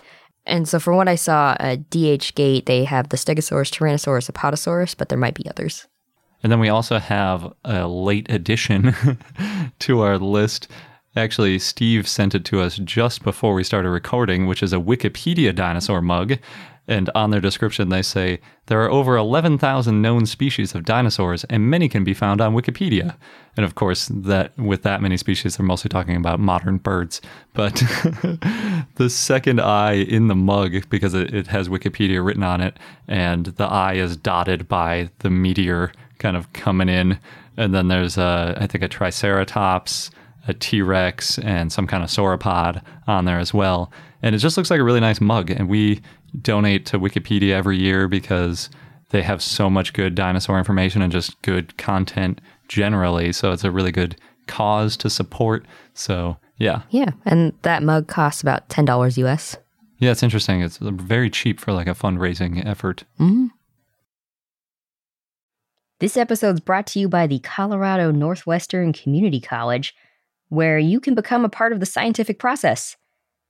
[0.46, 4.96] And so, from what I saw at DH Gate, they have the Stegosaurus, Tyrannosaurus, Apatosaurus,
[4.96, 5.86] but there might be others.
[6.42, 8.94] And then we also have a late addition
[9.80, 10.68] to our list.
[11.16, 15.54] Actually, Steve sent it to us just before we started recording, which is a Wikipedia
[15.54, 16.38] dinosaur mug.
[16.90, 21.70] And on their description, they say there are over 11,000 known species of dinosaurs, and
[21.70, 23.14] many can be found on Wikipedia.
[23.56, 27.20] And of course, that with that many species, they're mostly talking about modern birds.
[27.54, 27.74] But
[28.96, 32.76] the second eye in the mug, because it, it has Wikipedia written on it,
[33.06, 37.20] and the eye is dotted by the meteor kind of coming in.
[37.56, 40.10] And then there's, a, I think, a Triceratops,
[40.48, 43.92] a T Rex, and some kind of sauropod on there as well.
[44.22, 45.50] And it just looks like a really nice mug.
[45.50, 46.02] And we
[46.40, 48.70] donate to Wikipedia every year because
[49.10, 53.32] they have so much good dinosaur information and just good content generally.
[53.32, 54.16] So it's a really good
[54.46, 55.66] cause to support.
[55.94, 56.82] So, yeah.
[56.90, 57.10] Yeah.
[57.24, 59.56] And that mug costs about $10 US.
[59.98, 60.62] Yeah, it's interesting.
[60.62, 63.04] It's very cheap for like a fundraising effort.
[63.18, 63.46] Mm-hmm.
[65.98, 69.94] This episode's brought to you by the Colorado Northwestern Community College,
[70.48, 72.96] where you can become a part of the scientific process.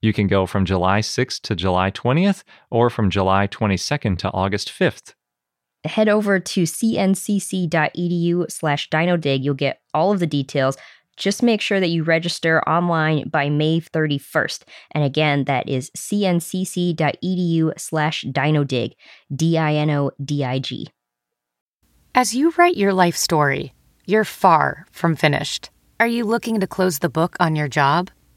[0.00, 4.68] You can go from July 6th to July 20th or from July 22nd to August
[4.68, 5.14] 5th.
[5.84, 9.42] Head over to cncc.edu slash dinodig.
[9.42, 10.76] You'll get all of the details.
[11.16, 14.62] Just make sure that you register online by May 31st.
[14.92, 18.92] And again, that is cncc.edu slash dinodig,
[19.34, 20.88] D I N O D I G.
[22.14, 23.72] As you write your life story,
[24.06, 25.70] you're far from finished.
[26.00, 28.10] Are you looking to close the book on your job?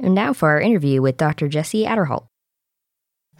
[0.00, 1.46] And now for our interview with Dr.
[1.46, 2.26] Jessie Atterholt.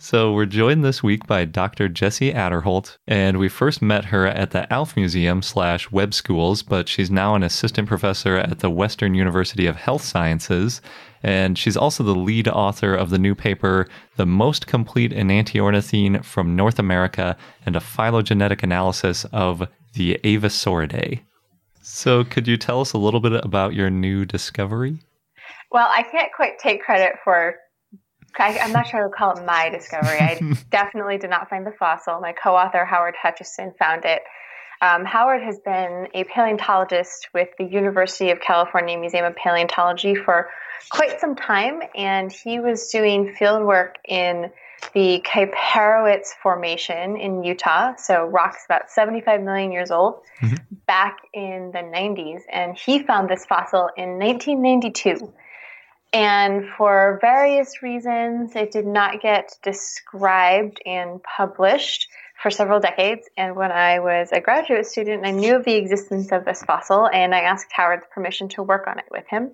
[0.03, 1.87] So we're joined this week by Dr.
[1.87, 6.89] Jessie Atterholt, and we first met her at the Alf Museum slash Webb Schools, but
[6.89, 10.81] she's now an assistant professor at the Western University of Health Sciences,
[11.23, 16.57] and she's also the lead author of the new paper, The Most Complete Enantiornithine from
[16.57, 21.21] North America and a Phylogenetic Analysis of the Avisauridae.
[21.83, 24.99] So could you tell us a little bit about your new discovery?
[25.71, 27.57] Well, I can't quite take credit for.
[28.39, 30.19] I, am not sure I would call it my discovery.
[30.21, 32.21] I definitely did not find the fossil.
[32.21, 34.23] My co-author Howard Hutchison found it.
[34.83, 40.49] Um, Howard has been a paleontologist with the University of California Museum of Paleontology for
[40.91, 44.51] quite some time, and he was doing field work in
[44.95, 47.95] the Kaiparowits Formation in Utah.
[47.97, 50.55] So rocks about 75 million years old, mm-hmm.
[50.87, 55.31] back in the 90s, and he found this fossil in 1992.
[56.13, 62.09] And for various reasons, it did not get described and published
[62.43, 63.29] for several decades.
[63.37, 67.09] And when I was a graduate student, I knew of the existence of this fossil,
[67.09, 69.53] and I asked Howard's permission to work on it with him.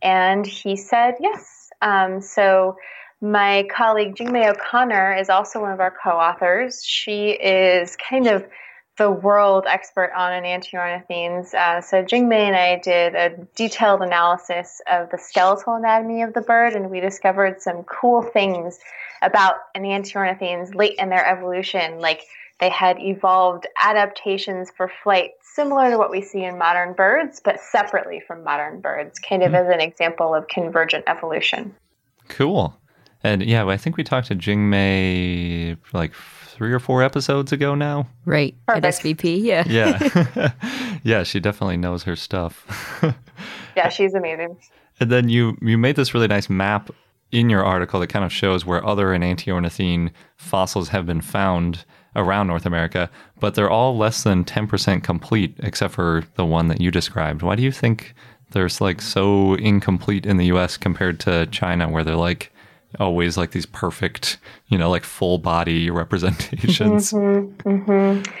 [0.00, 1.70] And he said yes.
[1.82, 2.76] Um, so
[3.20, 6.82] my colleague Jingmei O'Connor is also one of our co authors.
[6.82, 8.46] She is kind of
[9.00, 11.54] the world expert on enantiornithines.
[11.54, 16.42] Uh, so Jingmei and I did a detailed analysis of the skeletal anatomy of the
[16.42, 18.78] bird, and we discovered some cool things
[19.22, 22.24] about enantiornithines late in their evolution, like
[22.60, 27.58] they had evolved adaptations for flight similar to what we see in modern birds, but
[27.58, 29.66] separately from modern birds, kind of mm-hmm.
[29.66, 31.74] as an example of convergent evolution.
[32.28, 32.78] Cool.
[33.24, 36.12] And yeah, I think we talked to Jingmei like
[36.60, 38.06] three or four episodes ago now.
[38.26, 38.54] Right.
[38.66, 38.84] Perfect.
[38.84, 39.42] At SVP.
[39.42, 39.64] Yeah.
[39.70, 40.52] Yeah.
[41.02, 42.66] yeah, she definitely knows her stuff.
[43.74, 44.58] yeah, she's amazing.
[45.00, 46.90] And then you you made this really nice map
[47.32, 52.48] in your article that kind of shows where other enantiornithine fossils have been found around
[52.48, 56.90] North America, but they're all less than 10% complete except for the one that you
[56.90, 57.40] described.
[57.40, 58.14] Why do you think
[58.50, 62.52] there's like so incomplete in the US compared to China where they're like
[62.98, 67.12] always like these perfect, you know, like full body representations.
[67.12, 68.32] Mm-hmm, mm-hmm.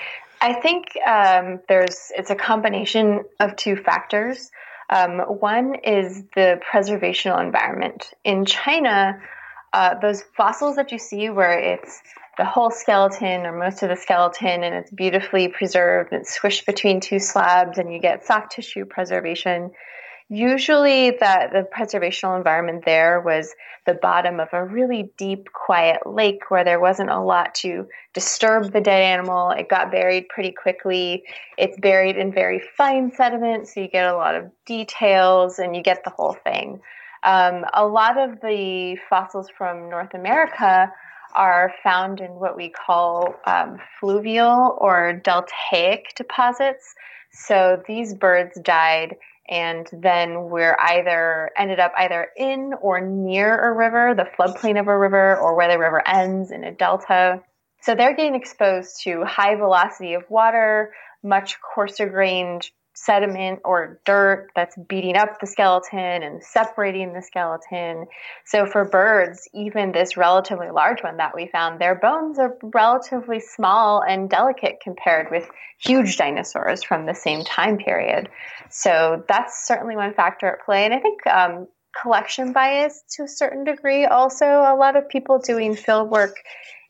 [0.42, 4.50] I think um, there's it's a combination of two factors.
[4.88, 9.20] Um, one is the preservational environment in China.
[9.72, 12.00] Uh, those fossils that you see, where it's
[12.38, 16.66] the whole skeleton or most of the skeleton, and it's beautifully preserved, and it's squished
[16.66, 19.70] between two slabs, and you get soft tissue preservation.
[20.32, 23.52] Usually, the, the preservational environment there was
[23.84, 28.72] the bottom of a really deep, quiet lake where there wasn't a lot to disturb
[28.72, 29.50] the dead animal.
[29.50, 31.24] It got buried pretty quickly.
[31.58, 35.82] It's buried in very fine sediment, so you get a lot of details and you
[35.82, 36.80] get the whole thing.
[37.24, 40.92] Um, a lot of the fossils from North America
[41.34, 46.94] are found in what we call um, fluvial or deltaic deposits.
[47.32, 49.16] So these birds died
[49.50, 54.86] and then we're either ended up either in or near a river, the floodplain of
[54.86, 57.42] a river, or where the river ends in a delta.
[57.82, 60.92] So they're getting exposed to high velocity of water,
[61.22, 62.70] much coarser grained
[63.04, 68.06] sediment or dirt that's beating up the skeleton and separating the skeleton.
[68.44, 73.40] So for birds, even this relatively large one that we found, their bones are relatively
[73.40, 75.48] small and delicate compared with
[75.78, 78.28] huge dinosaurs from the same time period.
[78.68, 80.84] So that's certainly one factor at play.
[80.84, 81.68] And I think um,
[82.02, 84.44] collection bias to a certain degree also.
[84.44, 86.36] A lot of people doing field work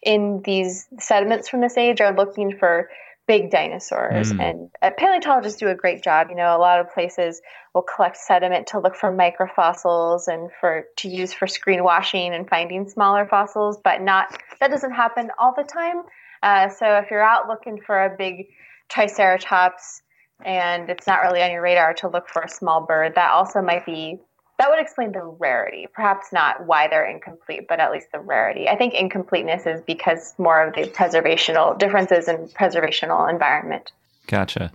[0.03, 2.89] in these sediments from this age are looking for
[3.31, 4.33] big dinosaurs.
[4.33, 4.41] Mm.
[4.43, 6.27] And uh, paleontologists do a great job.
[6.31, 7.41] You know, a lot of places
[7.73, 12.49] will collect sediment to look for microfossils and for to use for screen washing and
[12.49, 16.03] finding smaller fossils, but not that doesn't happen all the time.
[16.43, 18.49] Uh, so if you're out looking for a big
[18.89, 20.03] triceratops
[20.45, 23.63] and it's not really on your radar to look for a small bird, that also
[23.63, 24.19] might be
[24.61, 25.87] that would explain the rarity.
[25.95, 28.69] Perhaps not why they're incomplete, but at least the rarity.
[28.69, 33.91] I think incompleteness is because more of the preservational differences in preservational environment.
[34.27, 34.71] Gotcha.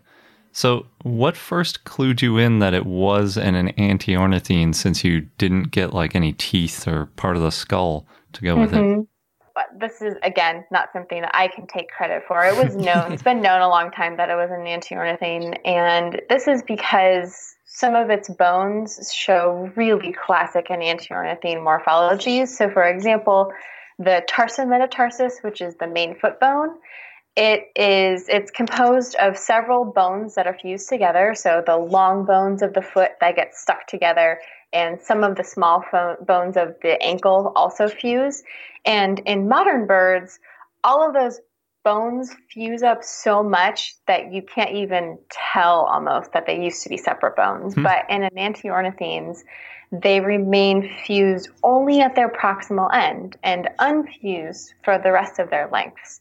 [0.54, 5.70] So, what first clued you in that it was an, an antiornithine since you didn't
[5.70, 9.02] get like any teeth or part of the skull to go with mm-hmm.
[9.02, 9.08] it?
[9.54, 12.44] But this is again not something that I can take credit for.
[12.44, 16.22] It was known; it's been known a long time that it was an antiornithine, and
[16.28, 22.48] this is because some of its bones show really classic enantiornithine morphologies.
[22.48, 23.52] So, for example,
[24.00, 26.70] the tarsometatarsus, which is the main foot bone,
[27.36, 31.34] it is it's composed of several bones that are fused together.
[31.36, 34.40] So the long bones of the foot that get stuck together,
[34.72, 38.42] and some of the small fo- bones of the ankle also fuse.
[38.86, 40.40] And in modern birds,
[40.82, 41.42] all of those
[41.86, 46.90] bones fuse up so much that you can't even tell almost that they used to
[46.90, 47.76] be separate bones.
[47.76, 47.84] Hmm.
[47.84, 49.44] But in enantiornithines,
[49.92, 55.70] they remain fused only at their proximal end and unfused for the rest of their
[55.72, 56.20] lengths,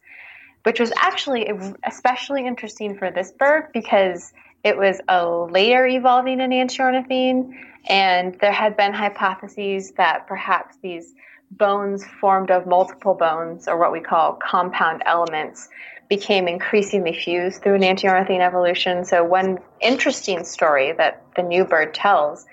[0.63, 1.51] which was actually
[1.83, 7.53] especially interesting for this bird because it was a later evolving enantiornithine,
[7.87, 11.15] and there had been hypotheses that perhaps these
[11.59, 15.69] bones formed of multiple bones, or what we call compound elements,
[16.09, 19.05] became increasingly fused through enantiornithine evolution.
[19.05, 22.47] So, one interesting story that the new bird tells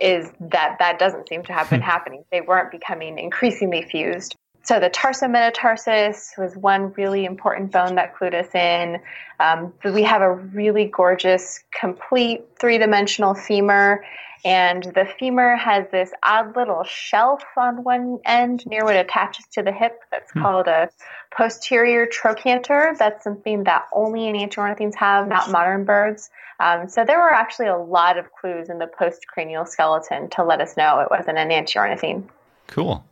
[0.00, 1.86] is that that doesn't seem to have been hmm.
[1.86, 2.24] happening.
[2.30, 4.36] They weren't becoming increasingly fused.
[4.68, 9.00] So, the tarsometatarsus was one really important bone that clued us in.
[9.40, 14.04] Um, we have a really gorgeous, complete three dimensional femur
[14.44, 19.62] and the femur has this odd little shelf on one end near what attaches to
[19.62, 20.42] the hip that's hmm.
[20.42, 20.90] called a
[21.34, 22.94] posterior trochanter.
[22.98, 26.28] That's something that only enantiornithines have, not modern birds.
[26.60, 30.60] Um, so there were actually a lot of clues in the postcranial skeleton to let
[30.60, 32.24] us know it wasn't an enantiornithine.
[32.66, 33.02] Cool.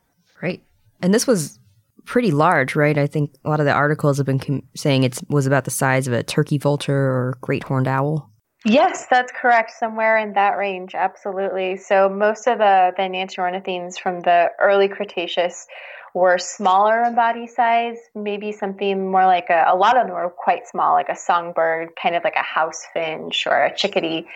[0.42, 0.60] Right.
[1.00, 1.58] And this was
[2.04, 2.96] pretty large, right?
[2.96, 5.70] I think a lot of the articles have been com- saying it was about the
[5.70, 8.30] size of a turkey vulture or great horned owl.
[8.64, 9.72] Yes, that's correct.
[9.78, 11.76] Somewhere in that range, absolutely.
[11.76, 15.66] So most of the, the from the early Cretaceous
[16.14, 20.30] were smaller in body size, maybe something more like a, a lot of them were
[20.30, 24.26] quite small, like a songbird, kind of like a house finch or a chickadee,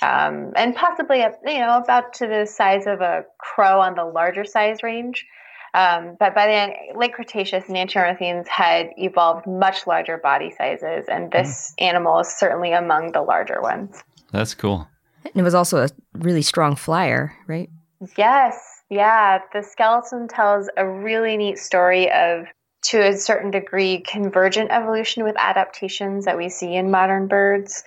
[0.00, 4.44] um, and possibly, you know, about to the size of a crow on the larger
[4.44, 5.26] size range.
[5.74, 11.74] Um, but by the late Cretaceous, enantiornithines had evolved much larger body sizes, and this
[11.78, 11.86] mm.
[11.86, 14.02] animal is certainly among the larger ones.
[14.30, 14.88] That's cool.
[15.24, 17.68] And it was also a really strong flyer, right?
[18.16, 19.40] Yes, yeah.
[19.52, 22.46] The skeleton tells a really neat story of,
[22.82, 27.82] to a certain degree, convergent evolution with adaptations that we see in modern birds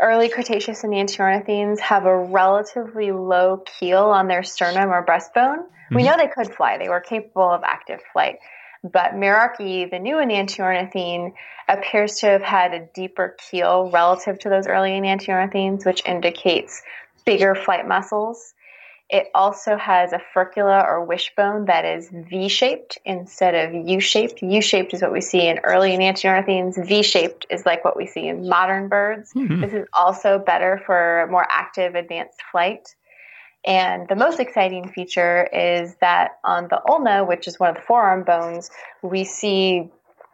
[0.00, 5.58] early Cretaceous enantiornithines have a relatively low keel on their sternum or breastbone.
[5.58, 5.96] Mm-hmm.
[5.96, 8.38] We know they could fly, they were capable of active flight.
[8.82, 11.32] But Mirarce, the new enantiornithine,
[11.68, 16.82] appears to have had a deeper keel relative to those early enantiornithines, which indicates
[17.24, 18.52] bigger flight muscles.
[19.10, 24.42] It also has a furcula or wishbone that is V-shaped instead of U-shaped.
[24.42, 26.84] U-shaped is what we see in early enantiornithines.
[26.86, 29.32] V-shaped is like what we see in modern birds.
[29.34, 29.60] Mm-hmm.
[29.60, 32.94] This is also better for more active advanced flight.
[33.66, 37.82] And the most exciting feature is that on the ulna, which is one of the
[37.82, 38.70] forearm bones,
[39.02, 39.90] we see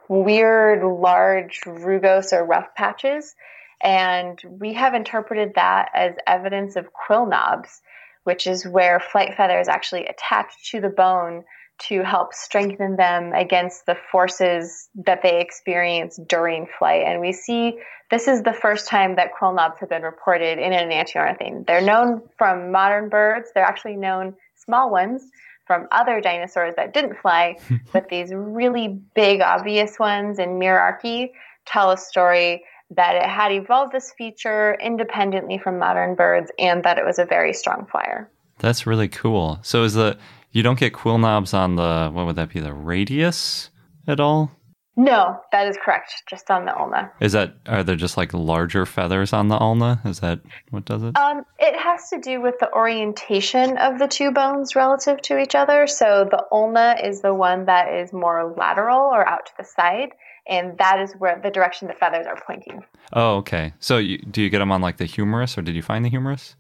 [0.08, 3.34] weird, large rugose or rough patches.
[3.82, 7.80] And we have interpreted that as evidence of quill knobs
[8.24, 11.44] which is where flight feathers actually attach to the bone
[11.88, 17.04] to help strengthen them against the forces that they experience during flight.
[17.06, 17.78] And we see
[18.10, 21.66] this is the first time that quill knobs have been reported in an enantiornithine.
[21.66, 23.50] They're known from modern birds.
[23.54, 25.22] They're actually known small ones
[25.66, 27.56] from other dinosaurs that didn't fly,
[27.92, 31.30] but these really big, obvious ones in Mirarce
[31.64, 36.98] tell a story that it had evolved this feature independently from modern birds and that
[36.98, 38.30] it was a very strong flyer.
[38.58, 39.58] That's really cool.
[39.62, 40.18] So is the
[40.52, 43.70] you don't get quill knobs on the what would that be the radius
[44.06, 44.50] at all?
[44.96, 46.12] No, that is correct.
[46.28, 47.10] Just on the ulna.
[47.20, 50.00] Is that are there just like larger feathers on the ulna?
[50.04, 51.16] Is that what does it?
[51.16, 55.54] Um, it has to do with the orientation of the two bones relative to each
[55.54, 55.86] other.
[55.86, 60.10] So the ulna is the one that is more lateral or out to the side,
[60.48, 62.84] and that is where the direction the feathers are pointing.
[63.12, 63.72] Oh, okay.
[63.80, 66.10] So you, do you get them on like the humerus, or did you find the
[66.10, 66.56] humerus?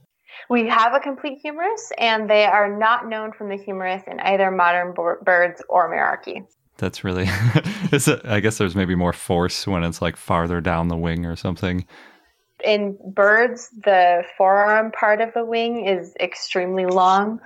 [0.48, 4.50] We have a complete humerus, and they are not known from the humerus in either
[4.50, 6.46] modern birds or Mirarce.
[6.78, 7.26] That's really.
[7.92, 11.26] it's a, I guess there's maybe more force when it's like farther down the wing
[11.26, 11.86] or something.
[12.64, 17.40] In birds, the forearm part of the wing is extremely long,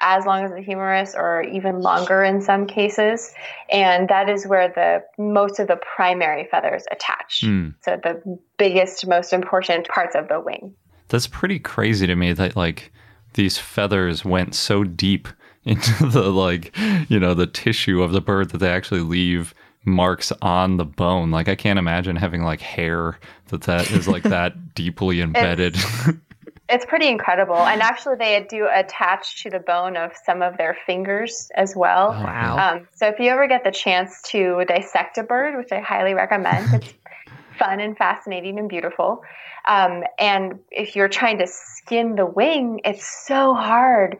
[0.00, 3.32] as long as the humerus, or even longer in some cases,
[3.70, 7.42] and that is where the most of the primary feathers attach.
[7.44, 7.74] Mm.
[7.82, 10.74] So the biggest, most important parts of the wing.
[11.08, 12.92] That's pretty crazy to me that like
[13.34, 15.28] these feathers went so deep
[15.64, 16.76] into the like
[17.08, 19.54] you know the tissue of the bird that they actually leave
[19.86, 23.18] marks on the bone like i can't imagine having like hair
[23.48, 25.74] that that is like that deeply embedded
[26.68, 30.56] it's, it's, pretty incredible and actually they do attach to the bone of some of
[30.56, 34.64] their fingers as well oh, wow um, so if you ever get the chance to
[34.66, 36.94] dissect a bird which i highly recommend it's
[37.58, 39.22] fun and fascinating and beautiful
[39.66, 44.18] um, and if you're trying to skin the wing it's so hard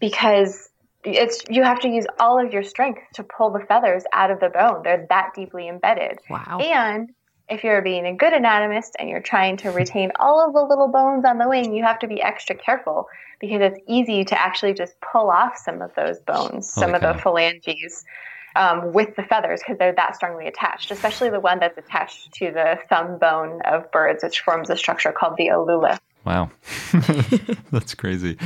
[0.00, 0.68] because
[1.06, 4.40] it's you have to use all of your strength to pull the feathers out of
[4.40, 4.82] the bone.
[4.82, 6.18] They're that deeply embedded.
[6.28, 6.58] Wow.
[6.58, 7.10] And
[7.48, 10.88] if you're being a good anatomist and you're trying to retain all of the little
[10.88, 13.08] bones on the wing, you have to be extra careful
[13.40, 17.14] because it's easy to actually just pull off some of those bones, some of the
[17.22, 18.04] phalanges.
[18.54, 22.50] Um, with the feathers because they're that strongly attached, especially the one that's attached to
[22.50, 25.98] the thumb bone of birds, which forms a structure called the alula.
[26.24, 26.50] Wow,
[27.70, 28.38] that's crazy.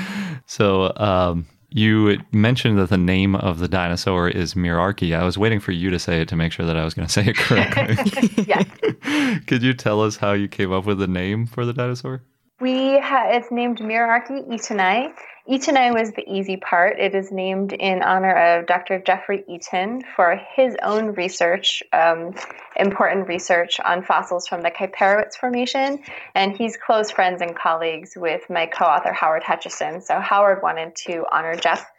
[0.46, 5.14] So, um, you mentioned that the name of the dinosaur is Mirarce.
[5.14, 7.06] I was waiting for you to say it to make sure that I was going
[7.06, 8.44] to say it correctly.
[8.46, 9.40] yes.
[9.46, 12.22] Could you tell us how you came up with the name for the dinosaur?
[12.60, 15.12] We ha- it's named Mirarce eatonii.
[15.48, 16.98] Eatonii was the easy part.
[16.98, 18.98] It is named in honor of Dr.
[19.00, 22.34] Jeffrey Eaton for his own research, um,
[22.76, 26.00] important research on fossils from the Kaiparowits Formation,
[26.34, 30.00] and he's close friends and colleagues with my co-author Howard Hutchison.
[30.00, 31.90] So Howard wanted to honor Jeff.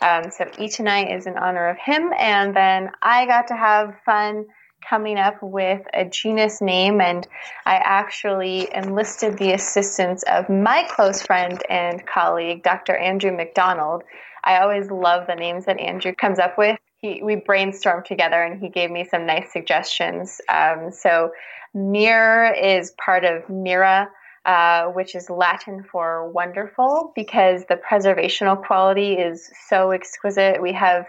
[0.00, 4.46] Um, so Eatonii is in honor of him, and then I got to have fun
[4.88, 7.26] coming up with a genus name, and
[7.66, 12.96] I actually enlisted the assistance of my close friend and colleague, Dr.
[12.96, 14.02] Andrew McDonald.
[14.44, 16.78] I always love the names that Andrew comes up with.
[16.98, 20.40] He, we brainstormed together and he gave me some nice suggestions.
[20.48, 21.32] Um, so,
[21.74, 24.10] Mir is part of Mira,
[24.44, 30.60] uh, which is Latin for wonderful because the preservational quality is so exquisite.
[30.60, 31.06] We have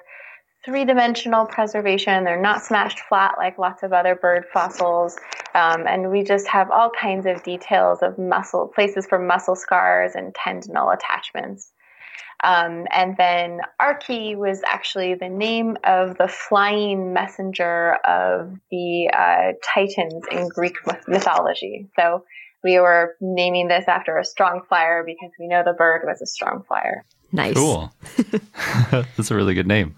[0.65, 2.23] three dimensional preservation.
[2.23, 5.17] They're not smashed flat like lots of other bird fossils.
[5.53, 10.13] Um, and we just have all kinds of details of muscle, places for muscle scars
[10.15, 11.71] and tendinal attachments.
[12.43, 19.53] Um, and then Arce was actually the name of the flying messenger of the uh,
[19.73, 20.75] Titans in Greek
[21.07, 21.87] mythology.
[21.97, 22.25] So
[22.63, 26.25] we were naming this after a strong flyer because we know the bird was a
[26.25, 27.05] strong flyer.
[27.31, 27.55] Nice.
[27.55, 27.93] Cool.
[28.91, 29.95] That's a really good name.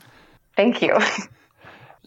[0.56, 0.98] Thank you.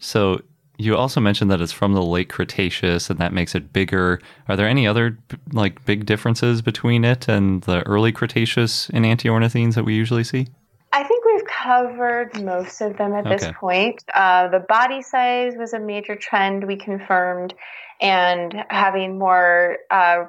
[0.01, 0.39] So
[0.77, 4.21] you also mentioned that it's from the late Cretaceous and that makes it bigger.
[4.47, 5.19] Are there any other
[5.51, 10.47] like big differences between it and the early Cretaceous enantiornithines that we usually see?
[10.93, 13.35] I think we've covered most of them at okay.
[13.35, 14.03] this point.
[14.13, 17.53] Uh, the body size was a major trend we confirmed,
[18.01, 20.25] and having more uh,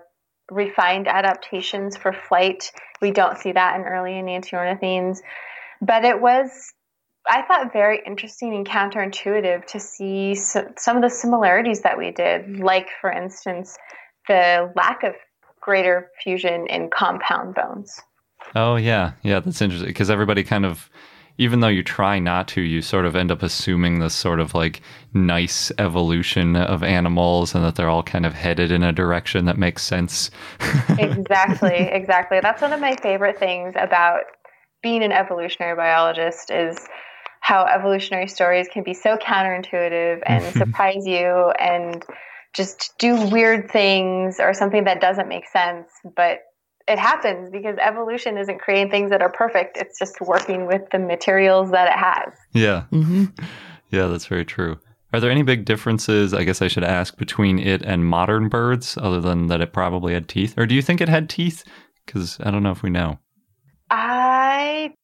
[0.51, 2.73] refined adaptations for flight.
[3.01, 5.21] We don't see that in early Enantiornithines.
[5.81, 6.75] But it was
[7.29, 12.59] I thought very interesting and counterintuitive to see some of the similarities that we did,
[12.59, 13.77] like, for instance,
[14.27, 15.15] the lack of
[15.61, 18.01] greater fusion in compound bones.
[18.55, 19.13] Oh, yeah.
[19.23, 20.89] Yeah, that's interesting because everybody kind of,
[21.37, 24.55] even though you try not to, you sort of end up assuming this sort of
[24.55, 24.81] like
[25.13, 29.59] nice evolution of animals and that they're all kind of headed in a direction that
[29.59, 30.31] makes sense.
[30.99, 32.41] exactly, exactly.
[32.41, 34.23] That's one of my favorite things about
[34.83, 36.89] being an evolutionary biologist is
[37.41, 42.05] how evolutionary stories can be so counterintuitive and surprise you and
[42.55, 46.41] just do weird things or something that doesn't make sense but
[46.89, 50.99] it happens because evolution isn't creating things that are perfect it's just working with the
[50.99, 53.25] materials that it has yeah mm-hmm.
[53.91, 54.79] yeah that's very true
[55.13, 58.97] Are there any big differences, I guess I should ask, between it and modern birds,
[58.97, 60.55] other than that it probably had teeth?
[60.57, 61.65] Or do you think it had teeth?
[62.07, 63.19] Because I don't know if we know.
[63.91, 64.95] I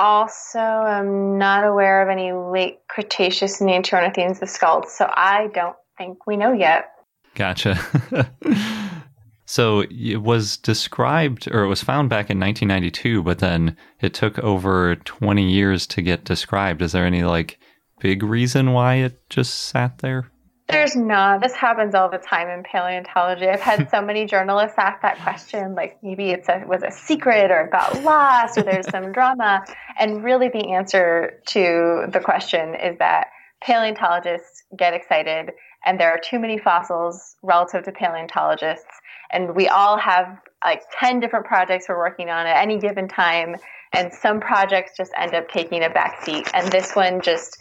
[0.00, 6.36] also am not aware of any late Cretaceous enantiornithines skulls, so I don't think we
[6.36, 6.90] know yet.
[7.34, 7.78] Gotcha.
[9.44, 14.38] so it was described, or it was found back in 1992, but then it took
[14.38, 16.82] over 20 years to get described.
[16.82, 17.58] Is there any like
[18.00, 20.30] big reason why it just sat there?
[20.70, 21.42] There's not.
[21.42, 23.48] This happens all the time in paleontology.
[23.48, 27.50] I've had so many journalists ask that question, like maybe it's a, was a secret
[27.50, 29.64] or it got lost or there's some drama.
[29.98, 33.28] And really, the answer to the question is that
[33.60, 35.52] paleontologists get excited,
[35.84, 38.86] and there are too many fossils relative to paleontologists,
[39.32, 43.56] and we all have like 10 different projects we're working on at any given time,
[43.92, 47.58] and some projects just end up taking a back seat, and this one just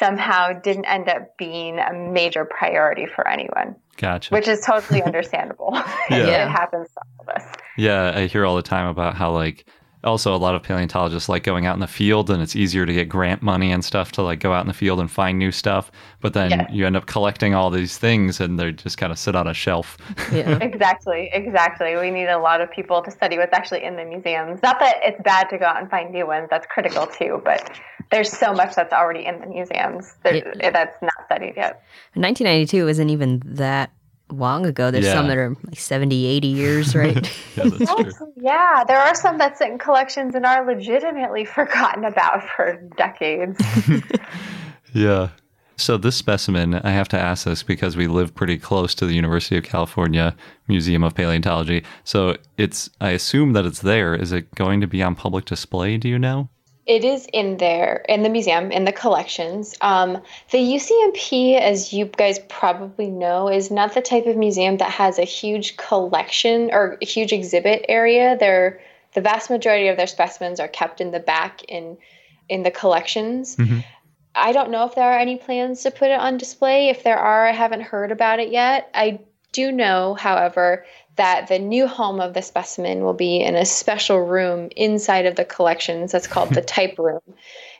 [0.00, 3.76] somehow didn't end up being a major priority for anyone.
[3.98, 4.34] Gotcha.
[4.34, 5.72] Which is totally understandable.
[6.10, 6.46] Yeah.
[6.46, 7.54] it happens to all of us.
[7.76, 9.64] Yeah, I hear all the time about how like
[10.02, 12.92] also a lot of paleontologists like going out in the field and it's easier to
[12.92, 15.52] get grant money and stuff to like go out in the field and find new
[15.52, 16.66] stuff but then Yeah.
[16.70, 19.54] you end up collecting all these things and they just kind of sit on a
[19.54, 19.96] shelf
[20.32, 20.58] Yeah.
[20.62, 21.96] Exactly, exactly.
[21.96, 24.60] We need a lot of people to study what's actually in the museums.
[24.62, 27.70] Not that it's bad to go out and find new ones, that's critical too, but
[28.10, 30.70] there's so much that's already in the museums that, Yeah.
[30.70, 31.82] that's not studied yet.
[32.14, 33.90] 1992 isn't even that
[34.32, 34.90] long ago.
[34.90, 37.14] There's some that are like 70, 80 years, right?
[37.56, 42.42] yeah that's yeah, there are some that sit in collections and are legitimately forgotten about
[42.56, 43.60] for decades.
[44.92, 45.30] Yeah.
[45.76, 49.14] So this specimen, I have to ask this because we live pretty close to the
[49.14, 50.36] University of California
[50.68, 51.84] Museum of Paleontology.
[52.04, 54.14] So it's I assume that it's there.
[54.14, 56.50] Is it going to be on public display, do you know?
[56.86, 59.76] It is in there in the museum in the collections.
[59.80, 64.90] Um, the UCMP, as you guys probably know, is not the type of museum that
[64.90, 68.36] has a huge collection or a huge exhibit area.
[68.38, 68.80] They're
[69.14, 71.98] the vast majority of their specimens are kept in the back in
[72.48, 73.56] in the collections.
[74.34, 76.88] I don't know if there are any plans to put it on display.
[76.88, 78.88] If there are, I haven't heard about it yet.
[78.94, 79.20] I
[79.52, 80.84] do know, however,
[81.20, 85.36] that the new home of the specimen will be in a special room inside of
[85.36, 87.20] the collections that's called the type room.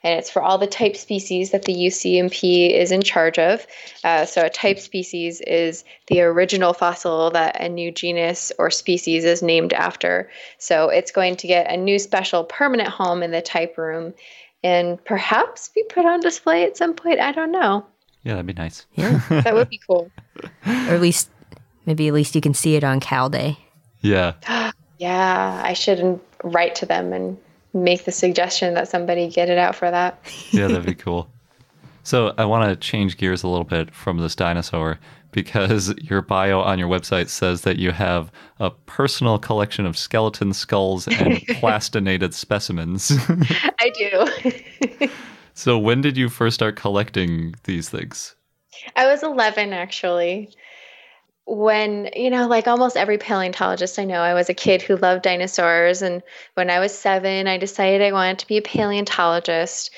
[0.03, 3.67] And it's for all the type species that the UCMP is in charge of.
[4.05, 9.25] Uh, so, a type species is the original fossil that a new genus or species
[9.25, 10.31] is named after.
[10.59, 14.13] So, it's going to get a new special permanent home in the type room
[14.63, 17.21] and perhaps be put on display at some point.
[17.21, 17.87] I don't know.
[18.23, 18.85] Yeah, that'd be nice.
[18.97, 19.23] yeah.
[19.31, 20.11] That would be cool.
[20.37, 21.31] or at least,
[21.87, 23.59] maybe at least you can see it on Cal Day.
[24.01, 24.35] Yeah.
[24.99, 27.39] Yeah, I should write to them and
[27.73, 30.21] make the suggestion that somebody get it out for that.
[30.53, 31.31] Yeah, that'd be cool.
[32.03, 34.99] So I want to change gears a little bit from this dinosaur
[35.33, 40.53] because your bio on your website says that you have a personal collection of skeleton
[40.53, 43.13] skulls and plastinated specimens.
[43.81, 45.09] I do.
[45.55, 48.35] so when did you first start collecting these things?
[48.97, 50.51] I was 11 actually.
[51.47, 55.23] When, you know, like almost every paleontologist I know, I was a kid who loved
[55.23, 56.03] dinosaurs.
[56.03, 56.23] And
[56.55, 59.91] when I was seven, I decided I wanted to be a paleontologist.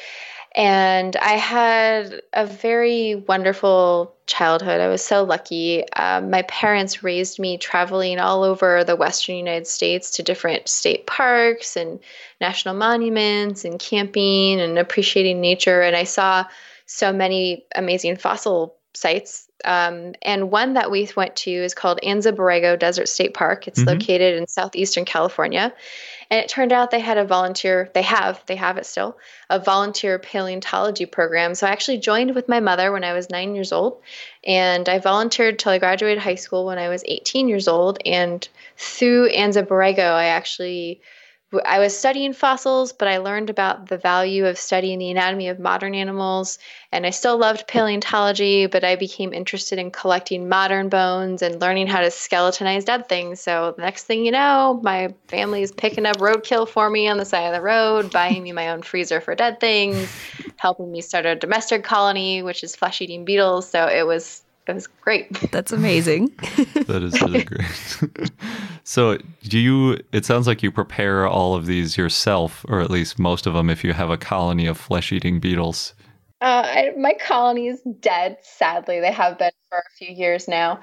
[0.54, 4.80] And I had a very wonderful childhood.
[4.80, 5.90] I was so lucky.
[5.92, 11.06] Um, my parents raised me traveling all over the Western United States to different state
[11.06, 12.00] parks and
[12.40, 15.80] national monuments and camping and appreciating nature.
[15.80, 16.44] And I saw
[16.84, 19.48] so many amazing fossil sites.
[19.64, 23.68] Um, and one that we went to is called Anza Borrego Desert State Park.
[23.68, 23.86] It's Mhm.
[23.86, 25.72] located in southeastern California.
[26.30, 29.18] And it turned out they had a volunteer, they have, they have it still,
[29.50, 31.54] a volunteer paleontology program.
[31.54, 34.00] So I actually joined with my mother when I was nine years old.
[34.44, 37.98] And I volunteered till I graduated high school when I was 18 years old.
[38.06, 41.00] And through Anza Borrego, I actually
[41.64, 45.58] I was studying fossils, but I learned about the value of studying the anatomy of
[45.58, 46.58] modern animals.
[46.90, 51.88] And I still loved paleontology, but I became interested in collecting modern bones and learning
[51.88, 53.40] how to skeletonize dead things.
[53.40, 57.18] So the next thing you know, my family is picking up roadkill for me on
[57.18, 60.08] the side of the road, buying me my own freezer for dead things,
[60.56, 63.68] helping me start a dermestid colony, which is flesh-eating beetles.
[63.68, 65.32] So it was it was great.
[65.50, 66.32] That's amazing.
[66.86, 68.30] That is really great.
[68.84, 69.98] so, do you?
[70.10, 73.70] It sounds like you prepare all of these yourself, or at least most of them,
[73.70, 75.94] if you have a colony of flesh-eating beetles.
[76.40, 78.38] Uh, I, my colony is dead.
[78.42, 80.80] Sadly, they have been for a few years now,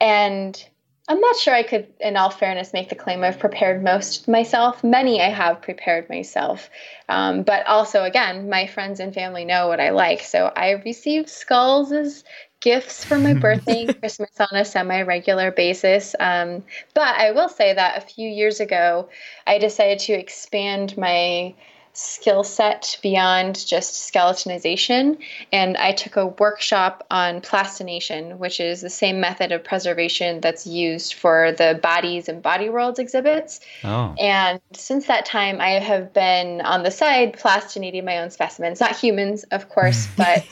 [0.00, 0.66] and
[1.06, 4.82] I'm not sure I could, in all fairness, make the claim I've prepared most myself.
[4.82, 6.70] Many I have prepared myself.
[7.10, 10.22] Um, but also, again, my friends and family know what I like.
[10.22, 12.24] So I receive skulls as
[12.64, 16.16] gifts for my birthday and Christmas on a semi regular basis.
[16.18, 19.08] Um, but I will say that a few years ago,
[19.46, 21.54] I decided to expand my
[21.96, 25.16] skill set beyond just skeletonization.
[25.52, 30.66] And I took a workshop on plastination, which is the same method of preservation that's
[30.66, 33.60] used for the bodies and body worlds exhibits.
[33.84, 34.14] Oh.
[34.18, 38.96] And since that time, I have been on the side plastinating my own specimens, not
[38.96, 40.44] humans, of course, but.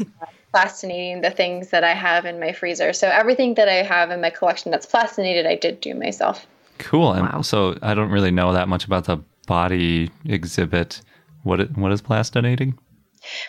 [0.53, 2.93] Plastinating the things that I have in my freezer.
[2.93, 6.47] So everything that I have in my collection that's plastinated, I did do myself.
[6.79, 7.13] Cool.
[7.13, 7.43] And wow.
[7.43, 11.01] so I don't really know that much about the body exhibit.
[11.43, 12.79] What what is plastinating?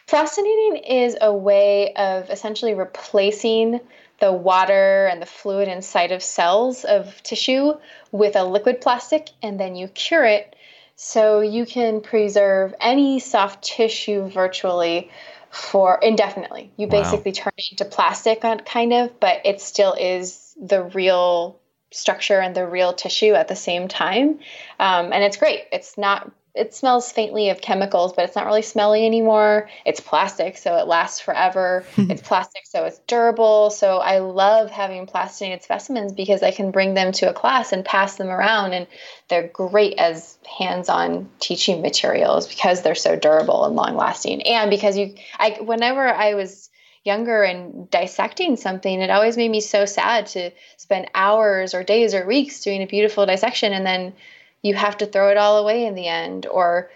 [0.08, 3.80] Plastinating is a way of essentially replacing
[4.20, 7.74] the water and the fluid inside of cells of tissue
[8.12, 10.56] with a liquid plastic, and then you cure it
[10.96, 15.10] so you can preserve any soft tissue virtually
[15.54, 16.72] for indefinitely.
[16.78, 17.02] You wow.
[17.02, 21.60] basically turn it into plastic, kind of, but it still is the real
[21.92, 24.40] structure and the real tissue at the same time.
[24.80, 25.66] Um, and it's great.
[25.72, 29.70] It's not it smells faintly of chemicals, but it's not really smelly anymore.
[29.86, 31.84] It's plastic, so it lasts forever.
[31.98, 33.72] it's plastic, so it's durable.
[33.72, 37.84] So I love having plastinated specimens because I can bring them to a class and
[37.84, 38.86] pass them around, and
[39.30, 44.44] they're great as hands-on teaching materials because they're so durable and long-lasting.
[44.44, 46.70] And because you, I, whenever I was
[47.04, 52.14] younger and dissecting something, it always made me so sad to spend hours or days
[52.14, 54.14] or weeks doing a beautiful dissection and then
[54.64, 56.90] you have to throw it all away in the end or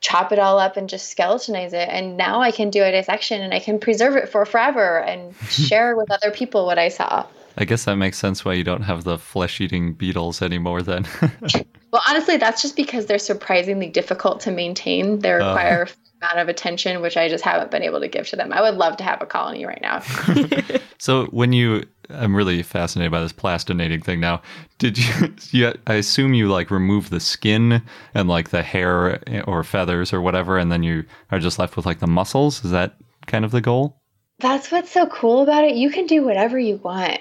[0.00, 1.88] chop it all up and just skeletonize it.
[1.88, 5.36] And now I can do a dissection and I can preserve it for forever and
[5.48, 7.26] share with other people what I saw.
[7.58, 11.06] I guess that makes sense why you don't have the flesh eating beetles anymore then.
[11.92, 15.18] well, honestly, that's just because they're surprisingly difficult to maintain.
[15.18, 15.36] They oh.
[15.36, 15.92] require uh
[16.22, 18.52] amount of attention, which I just haven't been able to give to them.
[18.52, 20.00] I would love to have a colony right now.
[20.98, 24.42] so when you, I'm really fascinated by this plastinating thing now.
[24.78, 27.82] Did you, you, I assume you like remove the skin
[28.14, 31.86] and like the hair or feathers or whatever, and then you are just left with
[31.86, 32.64] like the muscles?
[32.64, 32.96] Is that
[33.26, 33.96] kind of the goal?
[34.38, 35.76] That's what's so cool about it.
[35.76, 37.20] You can do whatever you want.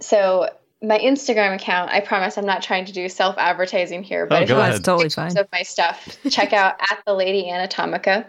[0.00, 0.48] So
[0.82, 1.90] my Instagram account.
[1.90, 4.84] I promise I'm not trying to do self advertising here, but oh, if you want
[4.84, 5.36] totally fine.
[5.36, 8.26] of my stuff, check out at the Lady Anatomica.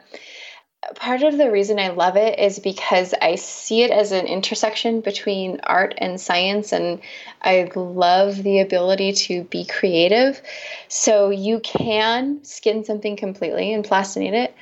[0.96, 5.02] Part of the reason I love it is because I see it as an intersection
[5.02, 7.02] between art and science, and
[7.42, 10.42] I love the ability to be creative.
[10.88, 14.56] So you can skin something completely and plastinate it,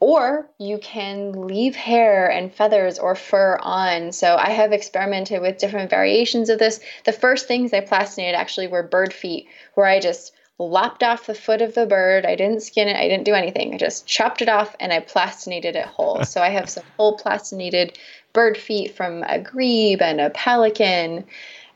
[0.00, 4.12] or you can leave hair and feathers or fur on.
[4.12, 6.78] So I have experimented with different variations of this.
[7.04, 11.34] The first things I plastinated actually were bird feet, where I just lopped off the
[11.34, 12.24] foot of the bird.
[12.24, 13.74] I didn't skin it, I didn't do anything.
[13.74, 16.24] I just chopped it off and I plastinated it whole.
[16.24, 17.98] so I have some whole plastinated
[18.32, 21.24] bird feet from a grebe and a pelican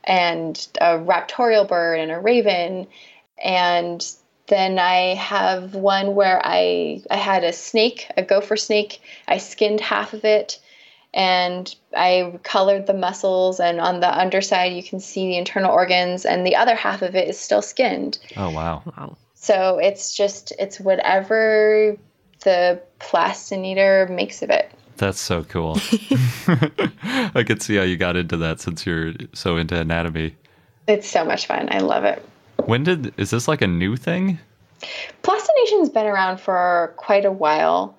[0.03, 2.87] and a raptorial bird and a raven.
[3.43, 4.05] And
[4.47, 9.01] then I have one where I I had a snake, a gopher snake.
[9.27, 10.59] I skinned half of it
[11.13, 16.25] and I colored the muscles and on the underside you can see the internal organs
[16.25, 18.19] and the other half of it is still skinned.
[18.37, 18.83] Oh wow.
[18.85, 19.17] Wow.
[19.33, 21.97] So it's just it's whatever
[22.43, 24.71] the plastinator makes of it.
[24.97, 25.77] That's so cool.
[27.33, 30.35] I could see how you got into that since you're so into anatomy.
[30.87, 31.69] It's so much fun.
[31.71, 32.23] I love it.
[32.65, 34.37] When did is this like a new thing?
[35.23, 37.97] Plastination's been around for quite a while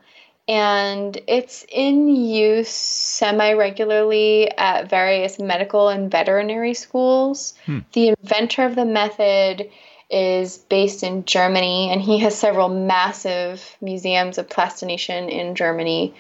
[0.51, 7.55] and it's in use semi regularly at various medical and veterinary schools.
[7.67, 7.79] Hmm.
[7.93, 9.71] The inventor of the method
[10.11, 16.17] is based in Germany and he has several massive museums of plastination in Germany.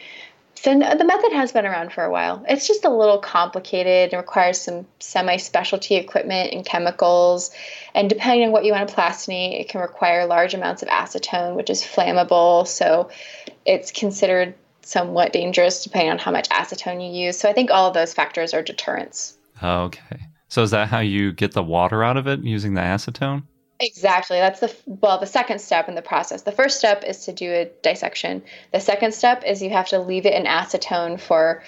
[0.62, 2.44] So the method has been around for a while.
[2.46, 7.50] It's just a little complicated and requires some semi-specialty equipment and chemicals.
[7.94, 11.56] And depending on what you want to plastinate, it can require large amounts of acetone,
[11.56, 12.66] which is flammable.
[12.66, 13.08] So
[13.64, 17.38] it's considered somewhat dangerous depending on how much acetone you use.
[17.38, 19.38] So I think all of those factors are deterrents.
[19.62, 20.20] Okay.
[20.48, 23.44] So is that how you get the water out of it using the acetone?
[23.80, 24.38] Exactly.
[24.38, 26.42] That's the well, the second step in the process.
[26.42, 28.42] The first step is to do a dissection.
[28.72, 31.62] The second step is you have to leave it in acetone for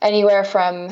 [0.00, 0.90] anywhere from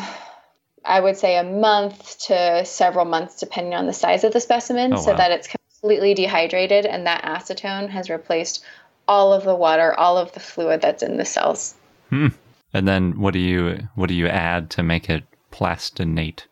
[0.85, 4.95] I would say a month to several months depending on the size of the specimen
[4.95, 8.64] oh, so that it's completely dehydrated and that acetone has replaced
[9.07, 11.74] all of the water, all of the fluid that's in the cells.
[12.11, 12.28] Hmm.
[12.72, 15.22] And then what do you what do you add to make it
[15.53, 16.49] plastinate?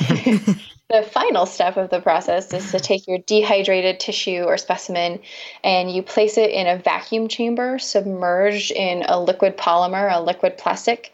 [0.92, 5.20] The final step of the process is to take your dehydrated tissue or specimen
[5.64, 10.58] and you place it in a vacuum chamber submerged in a liquid polymer, a liquid
[10.58, 11.10] plastic.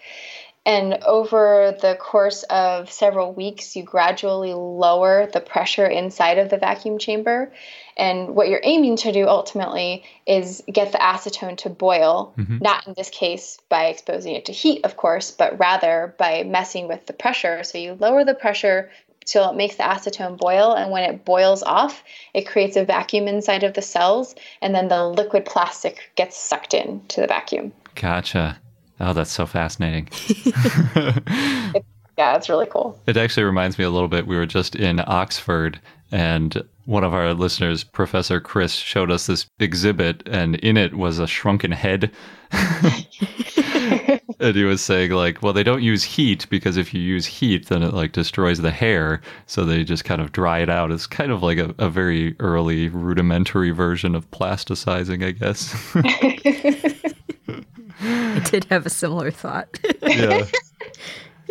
[0.67, 6.59] And over the course of several weeks, you gradually lower the pressure inside of the
[6.59, 7.53] vacuum chamber.
[7.97, 12.59] And what you're aiming to do ultimately is get the acetone to boil, mm-hmm.
[12.61, 16.89] not in this case by exposing it to heat, of course, but rather by messing
[16.89, 17.63] with the pressure.
[17.63, 18.91] So you lower the pressure
[19.29, 20.73] till it makes the acetone boil.
[20.73, 22.03] And when it boils off,
[22.35, 24.35] it creates a vacuum inside of the cells.
[24.63, 27.73] And then the liquid plastic gets sucked in to the vacuum.
[27.95, 28.59] Gotcha.
[29.01, 30.09] Oh, that's so fascinating.
[30.29, 31.85] it,
[32.17, 33.01] yeah, it's really cool.
[33.07, 34.27] It actually reminds me a little bit.
[34.27, 39.47] We were just in Oxford, and one of our listeners, Professor Chris, showed us this
[39.61, 42.11] exhibit, and in it was a shrunken head.
[44.41, 47.67] and he was saying like, well, they don't use heat because if you use heat,
[47.67, 49.21] then it like destroys the hair.
[49.47, 50.93] So they just kind of dry it out.
[50.93, 55.75] It's kind of like a, a very early rudimentary version of plasticizing, I guess.
[58.01, 59.79] I did have a similar thought.
[60.03, 60.47] yeah.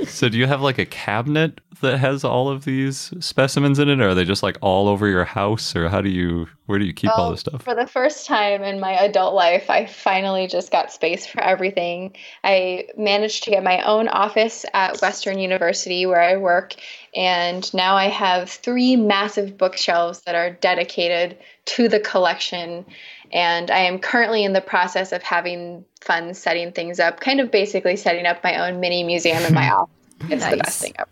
[0.06, 4.00] So do you have like a cabinet that has all of these specimens in it,
[4.02, 6.86] or are they just like all over your house, or how do you where do
[6.86, 7.64] you keep all this stuff?
[7.64, 12.16] For the first time in my adult life, I finally just got space for everything.
[12.44, 16.76] I managed to get my own office at Western University where I work,
[17.16, 22.86] and now I have three massive bookshelves that are dedicated to the collection
[23.32, 27.52] and I am currently in the process of having fun setting things up, kind of
[27.52, 29.94] basically setting up my own mini museum in my office.
[30.30, 30.52] It's nice.
[30.52, 31.10] the best thing ever.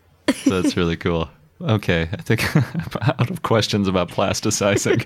[0.50, 1.30] That's really cool.
[1.62, 2.64] Okay, I think I'm
[3.02, 5.06] out of questions about plasticizing.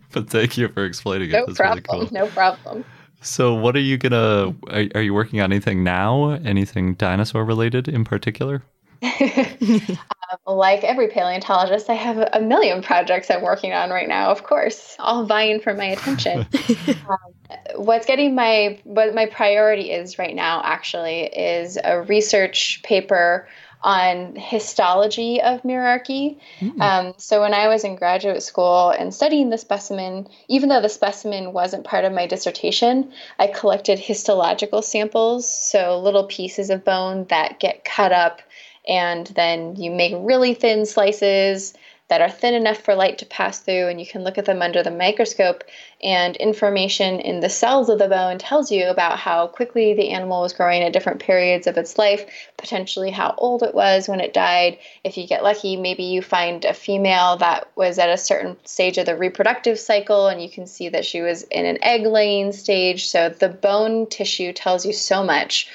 [0.12, 1.32] but thank you for explaining it.
[1.32, 1.84] No That's problem.
[1.90, 2.14] Really cool.
[2.14, 2.84] No problem.
[3.20, 4.54] So, what are you gonna?
[4.68, 6.30] Are, are you working on anything now?
[6.30, 8.62] Anything dinosaur related in particular?
[9.02, 9.98] um,
[10.46, 14.96] like every paleontologist, I have a million projects I'm working on right now, of course,
[14.98, 16.46] all vying for my attention.
[16.88, 23.48] um, what's getting my what my priority is right now actually is a research paper
[23.82, 26.36] on histology of Mirarce.
[26.58, 26.80] Mm.
[26.80, 30.88] Um, so when I was in graduate school and studying the specimen, even though the
[30.88, 37.26] specimen wasn't part of my dissertation, I collected histological samples, so little pieces of bone
[37.28, 38.42] that get cut up
[38.88, 41.74] and then you make really thin slices
[42.08, 44.62] that are thin enough for light to pass through and you can look at them
[44.62, 45.62] under the microscope
[46.02, 50.40] and information in the cells of the bone tells you about how quickly the animal
[50.40, 52.24] was growing at different periods of its life
[52.56, 54.78] potentially how old it was when it died.
[55.04, 58.96] If you get lucky maybe you find a female that was at a certain stage
[58.96, 62.52] of the reproductive cycle and you can see that she was in an egg laying
[62.52, 63.08] stage.
[63.08, 65.68] So the bone tissue tells you so much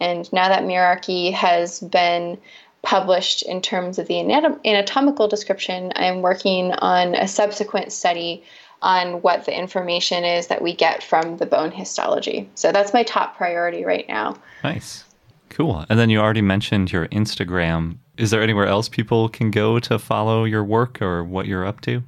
[0.00, 2.38] and now that Mirarce has been
[2.82, 8.44] published in terms of the anatom- anatomical description, I'm working on a subsequent study
[8.82, 12.48] on what the information is that we get from the bone histology.
[12.54, 14.36] So that's my top priority right now.
[14.62, 15.04] Nice.
[15.48, 15.86] Cool.
[15.88, 17.98] And then you already mentioned your Instagram.
[18.18, 21.80] Is there anywhere else people can go to follow your work or what you're up
[21.82, 22.02] to?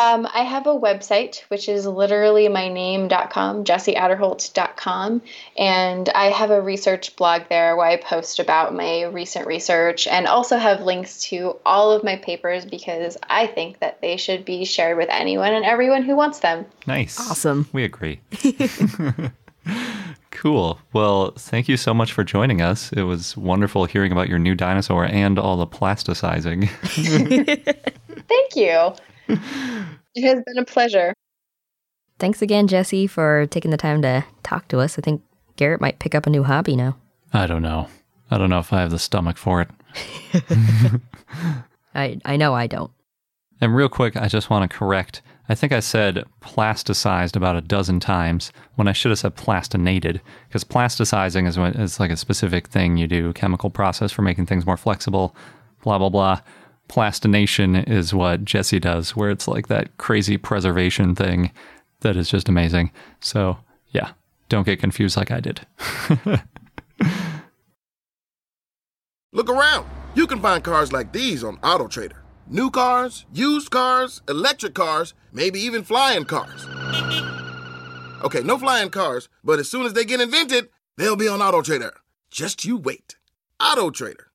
[0.00, 5.22] Um, I have a website, which is literally my name.com, jessieatterholt.com.
[5.58, 10.26] And I have a research blog there where I post about my recent research and
[10.26, 14.64] also have links to all of my papers because I think that they should be
[14.64, 16.64] shared with anyone and everyone who wants them.
[16.86, 17.20] Nice.
[17.20, 17.68] Awesome.
[17.72, 18.20] We agree.
[20.30, 20.78] cool.
[20.92, 22.92] Well, thank you so much for joining us.
[22.92, 26.70] It was wonderful hearing about your new dinosaur and all the plasticizing.
[28.28, 28.94] thank you.
[30.14, 31.14] it has been a pleasure.
[32.18, 34.98] Thanks again, Jessie, for taking the time to talk to us.
[34.98, 35.22] I think
[35.56, 36.96] Garrett might pick up a new hobby now.
[37.32, 37.88] I don't know.
[38.30, 39.70] I don't know if I have the stomach for it.
[41.94, 42.90] I I know I don't.
[43.60, 45.22] And real quick, I just want to correct.
[45.48, 50.20] I think I said plasticized about a dozen times when I should have said plastinated
[50.48, 54.64] because plasticizing is, is like a specific thing you do, chemical process for making things
[54.64, 55.36] more flexible,
[55.82, 56.40] blah, blah, blah
[56.92, 61.50] plastination is what Jessie does, where it's like that crazy preservation thing
[62.00, 62.92] that is just amazing.
[63.18, 63.56] So,
[63.92, 64.10] yeah,
[64.50, 65.66] don't get confused like I did.
[69.32, 69.86] Look around.
[70.14, 72.18] You can find cars like these on AutoTrader.
[72.46, 76.66] New cars, used cars, electric cars, maybe even flying cars.
[78.22, 80.68] Okay, no flying cars, but as soon as they get invented,
[80.98, 81.92] they'll be on AutoTrader.
[82.30, 83.16] Just you wait.
[83.58, 84.26] AutoTrader.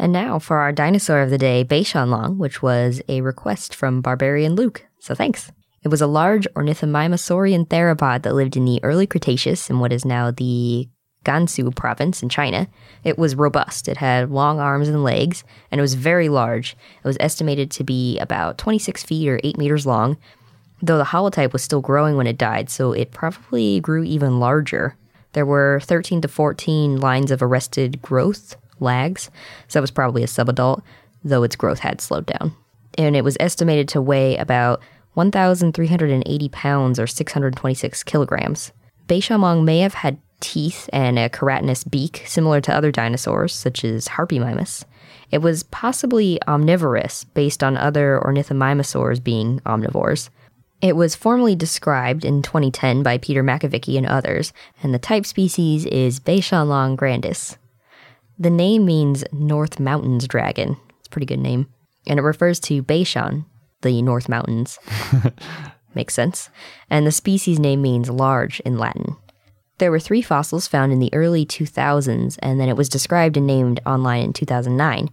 [0.00, 4.54] And now for our dinosaur of the day, Beishanlong, which was a request from Barbarian
[4.54, 4.86] Luke.
[4.98, 5.52] So thanks.
[5.82, 10.06] It was a large ornithomimosaurian theropod that lived in the early Cretaceous in what is
[10.06, 10.88] now the
[11.26, 12.66] Gansu province in China.
[13.04, 13.88] It was robust.
[13.88, 16.78] It had long arms and legs, and it was very large.
[17.04, 20.16] It was estimated to be about 26 feet or 8 meters long,
[20.80, 24.96] though the holotype was still growing when it died, so it probably grew even larger.
[25.34, 29.30] There were 13 to 14 lines of arrested growth, lags,
[29.68, 30.82] so that was probably a subadult,
[31.24, 32.54] though its growth had slowed down.
[32.98, 34.80] And it was estimated to weigh about
[35.14, 38.72] 1,380 pounds or 626 kilograms.
[39.06, 44.08] Beishanlong may have had teeth and a keratinous beak similar to other dinosaurs, such as
[44.08, 44.84] Harpymimus.
[45.30, 50.30] It was possibly omnivorous, based on other ornithomimosaurs being omnivores.
[50.80, 54.52] It was formally described in 2010 by Peter Makovicky and others,
[54.82, 57.58] and the type species is Beishanlong grandis.
[58.40, 60.78] The name means North Mountains dragon.
[60.98, 61.68] It's a pretty good name.
[62.06, 63.44] And it refers to Beishan,
[63.82, 64.78] the North Mountains.
[65.94, 66.48] Makes sense.
[66.88, 69.16] And the species name means large in Latin.
[69.76, 73.46] There were three fossils found in the early 2000s, and then it was described and
[73.46, 75.10] named online in 2009.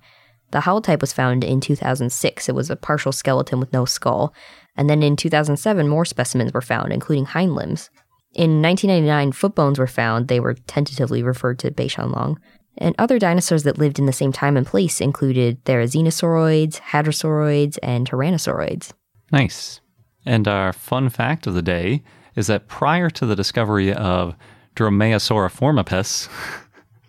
[0.52, 2.48] The holotype was found in 2006.
[2.48, 4.34] It was a partial skeleton with no skull.
[4.78, 7.90] And then in 2007, more specimens were found, including hind limbs.
[8.34, 10.30] In 1999, foot bones were found.
[10.30, 12.38] They were tentatively referred to Beishanlong.
[12.78, 18.10] And other dinosaurs that lived in the same time and place included therizinosauroids, hadrosauroids, and
[18.10, 18.94] tyrannosauroids.
[19.32, 19.82] Nice.
[20.26, 22.04] And our fun fact of the day
[22.36, 24.36] is that prior to the discovery of
[24.76, 26.30] Dromaeosauriformipes,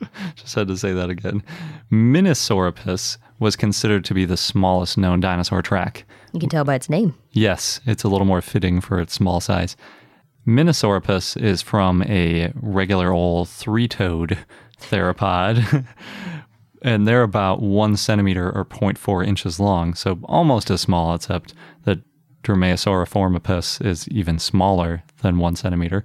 [0.36, 1.42] just had to say that again,
[1.92, 6.04] Minisauropus was considered to be the smallest known dinosaur track.
[6.32, 7.14] You can tell by its name.
[7.32, 9.76] Yes, it's a little more fitting for its small size.
[10.46, 14.38] Minisauropus is from a regular old three toed
[14.80, 15.86] theropod,
[16.82, 21.54] and they're about one centimeter or 0.4 inches long, so almost as small, except
[21.84, 22.00] that
[22.42, 26.04] Dromaeosauriformipes is even smaller than one centimeter.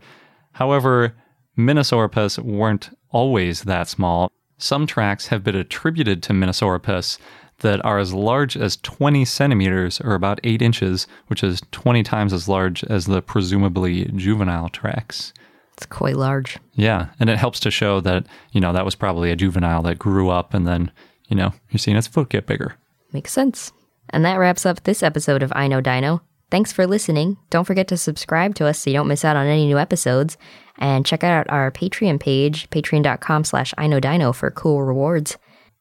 [0.54, 1.16] However,
[1.58, 4.32] Minisauropus weren't always that small.
[4.58, 7.20] Some tracks have been attributed to Minisauropus
[7.60, 12.34] that are as large as 20 centimeters or about 8 inches, which is 20 times
[12.34, 15.34] as large as the presumably juvenile tracks.
[15.78, 16.58] It's quite large.
[16.74, 20.00] Yeah, and it helps to show that, you know, that was probably a juvenile that
[20.00, 20.92] grew up and then,
[21.28, 22.76] you know, you're seeing its foot get bigger.
[23.12, 23.72] Makes sense.
[24.10, 26.22] And that wraps up this episode of I Know Dino.
[26.52, 27.38] Thanks for listening.
[27.50, 30.38] Don't forget to subscribe to us so you don't miss out on any new episodes.
[30.78, 35.38] And check out our Patreon page, patreon.com slash I Know Dino for cool rewards.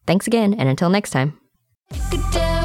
[0.06, 1.38] Thanks again, and until next time.
[2.10, 2.61] Good day.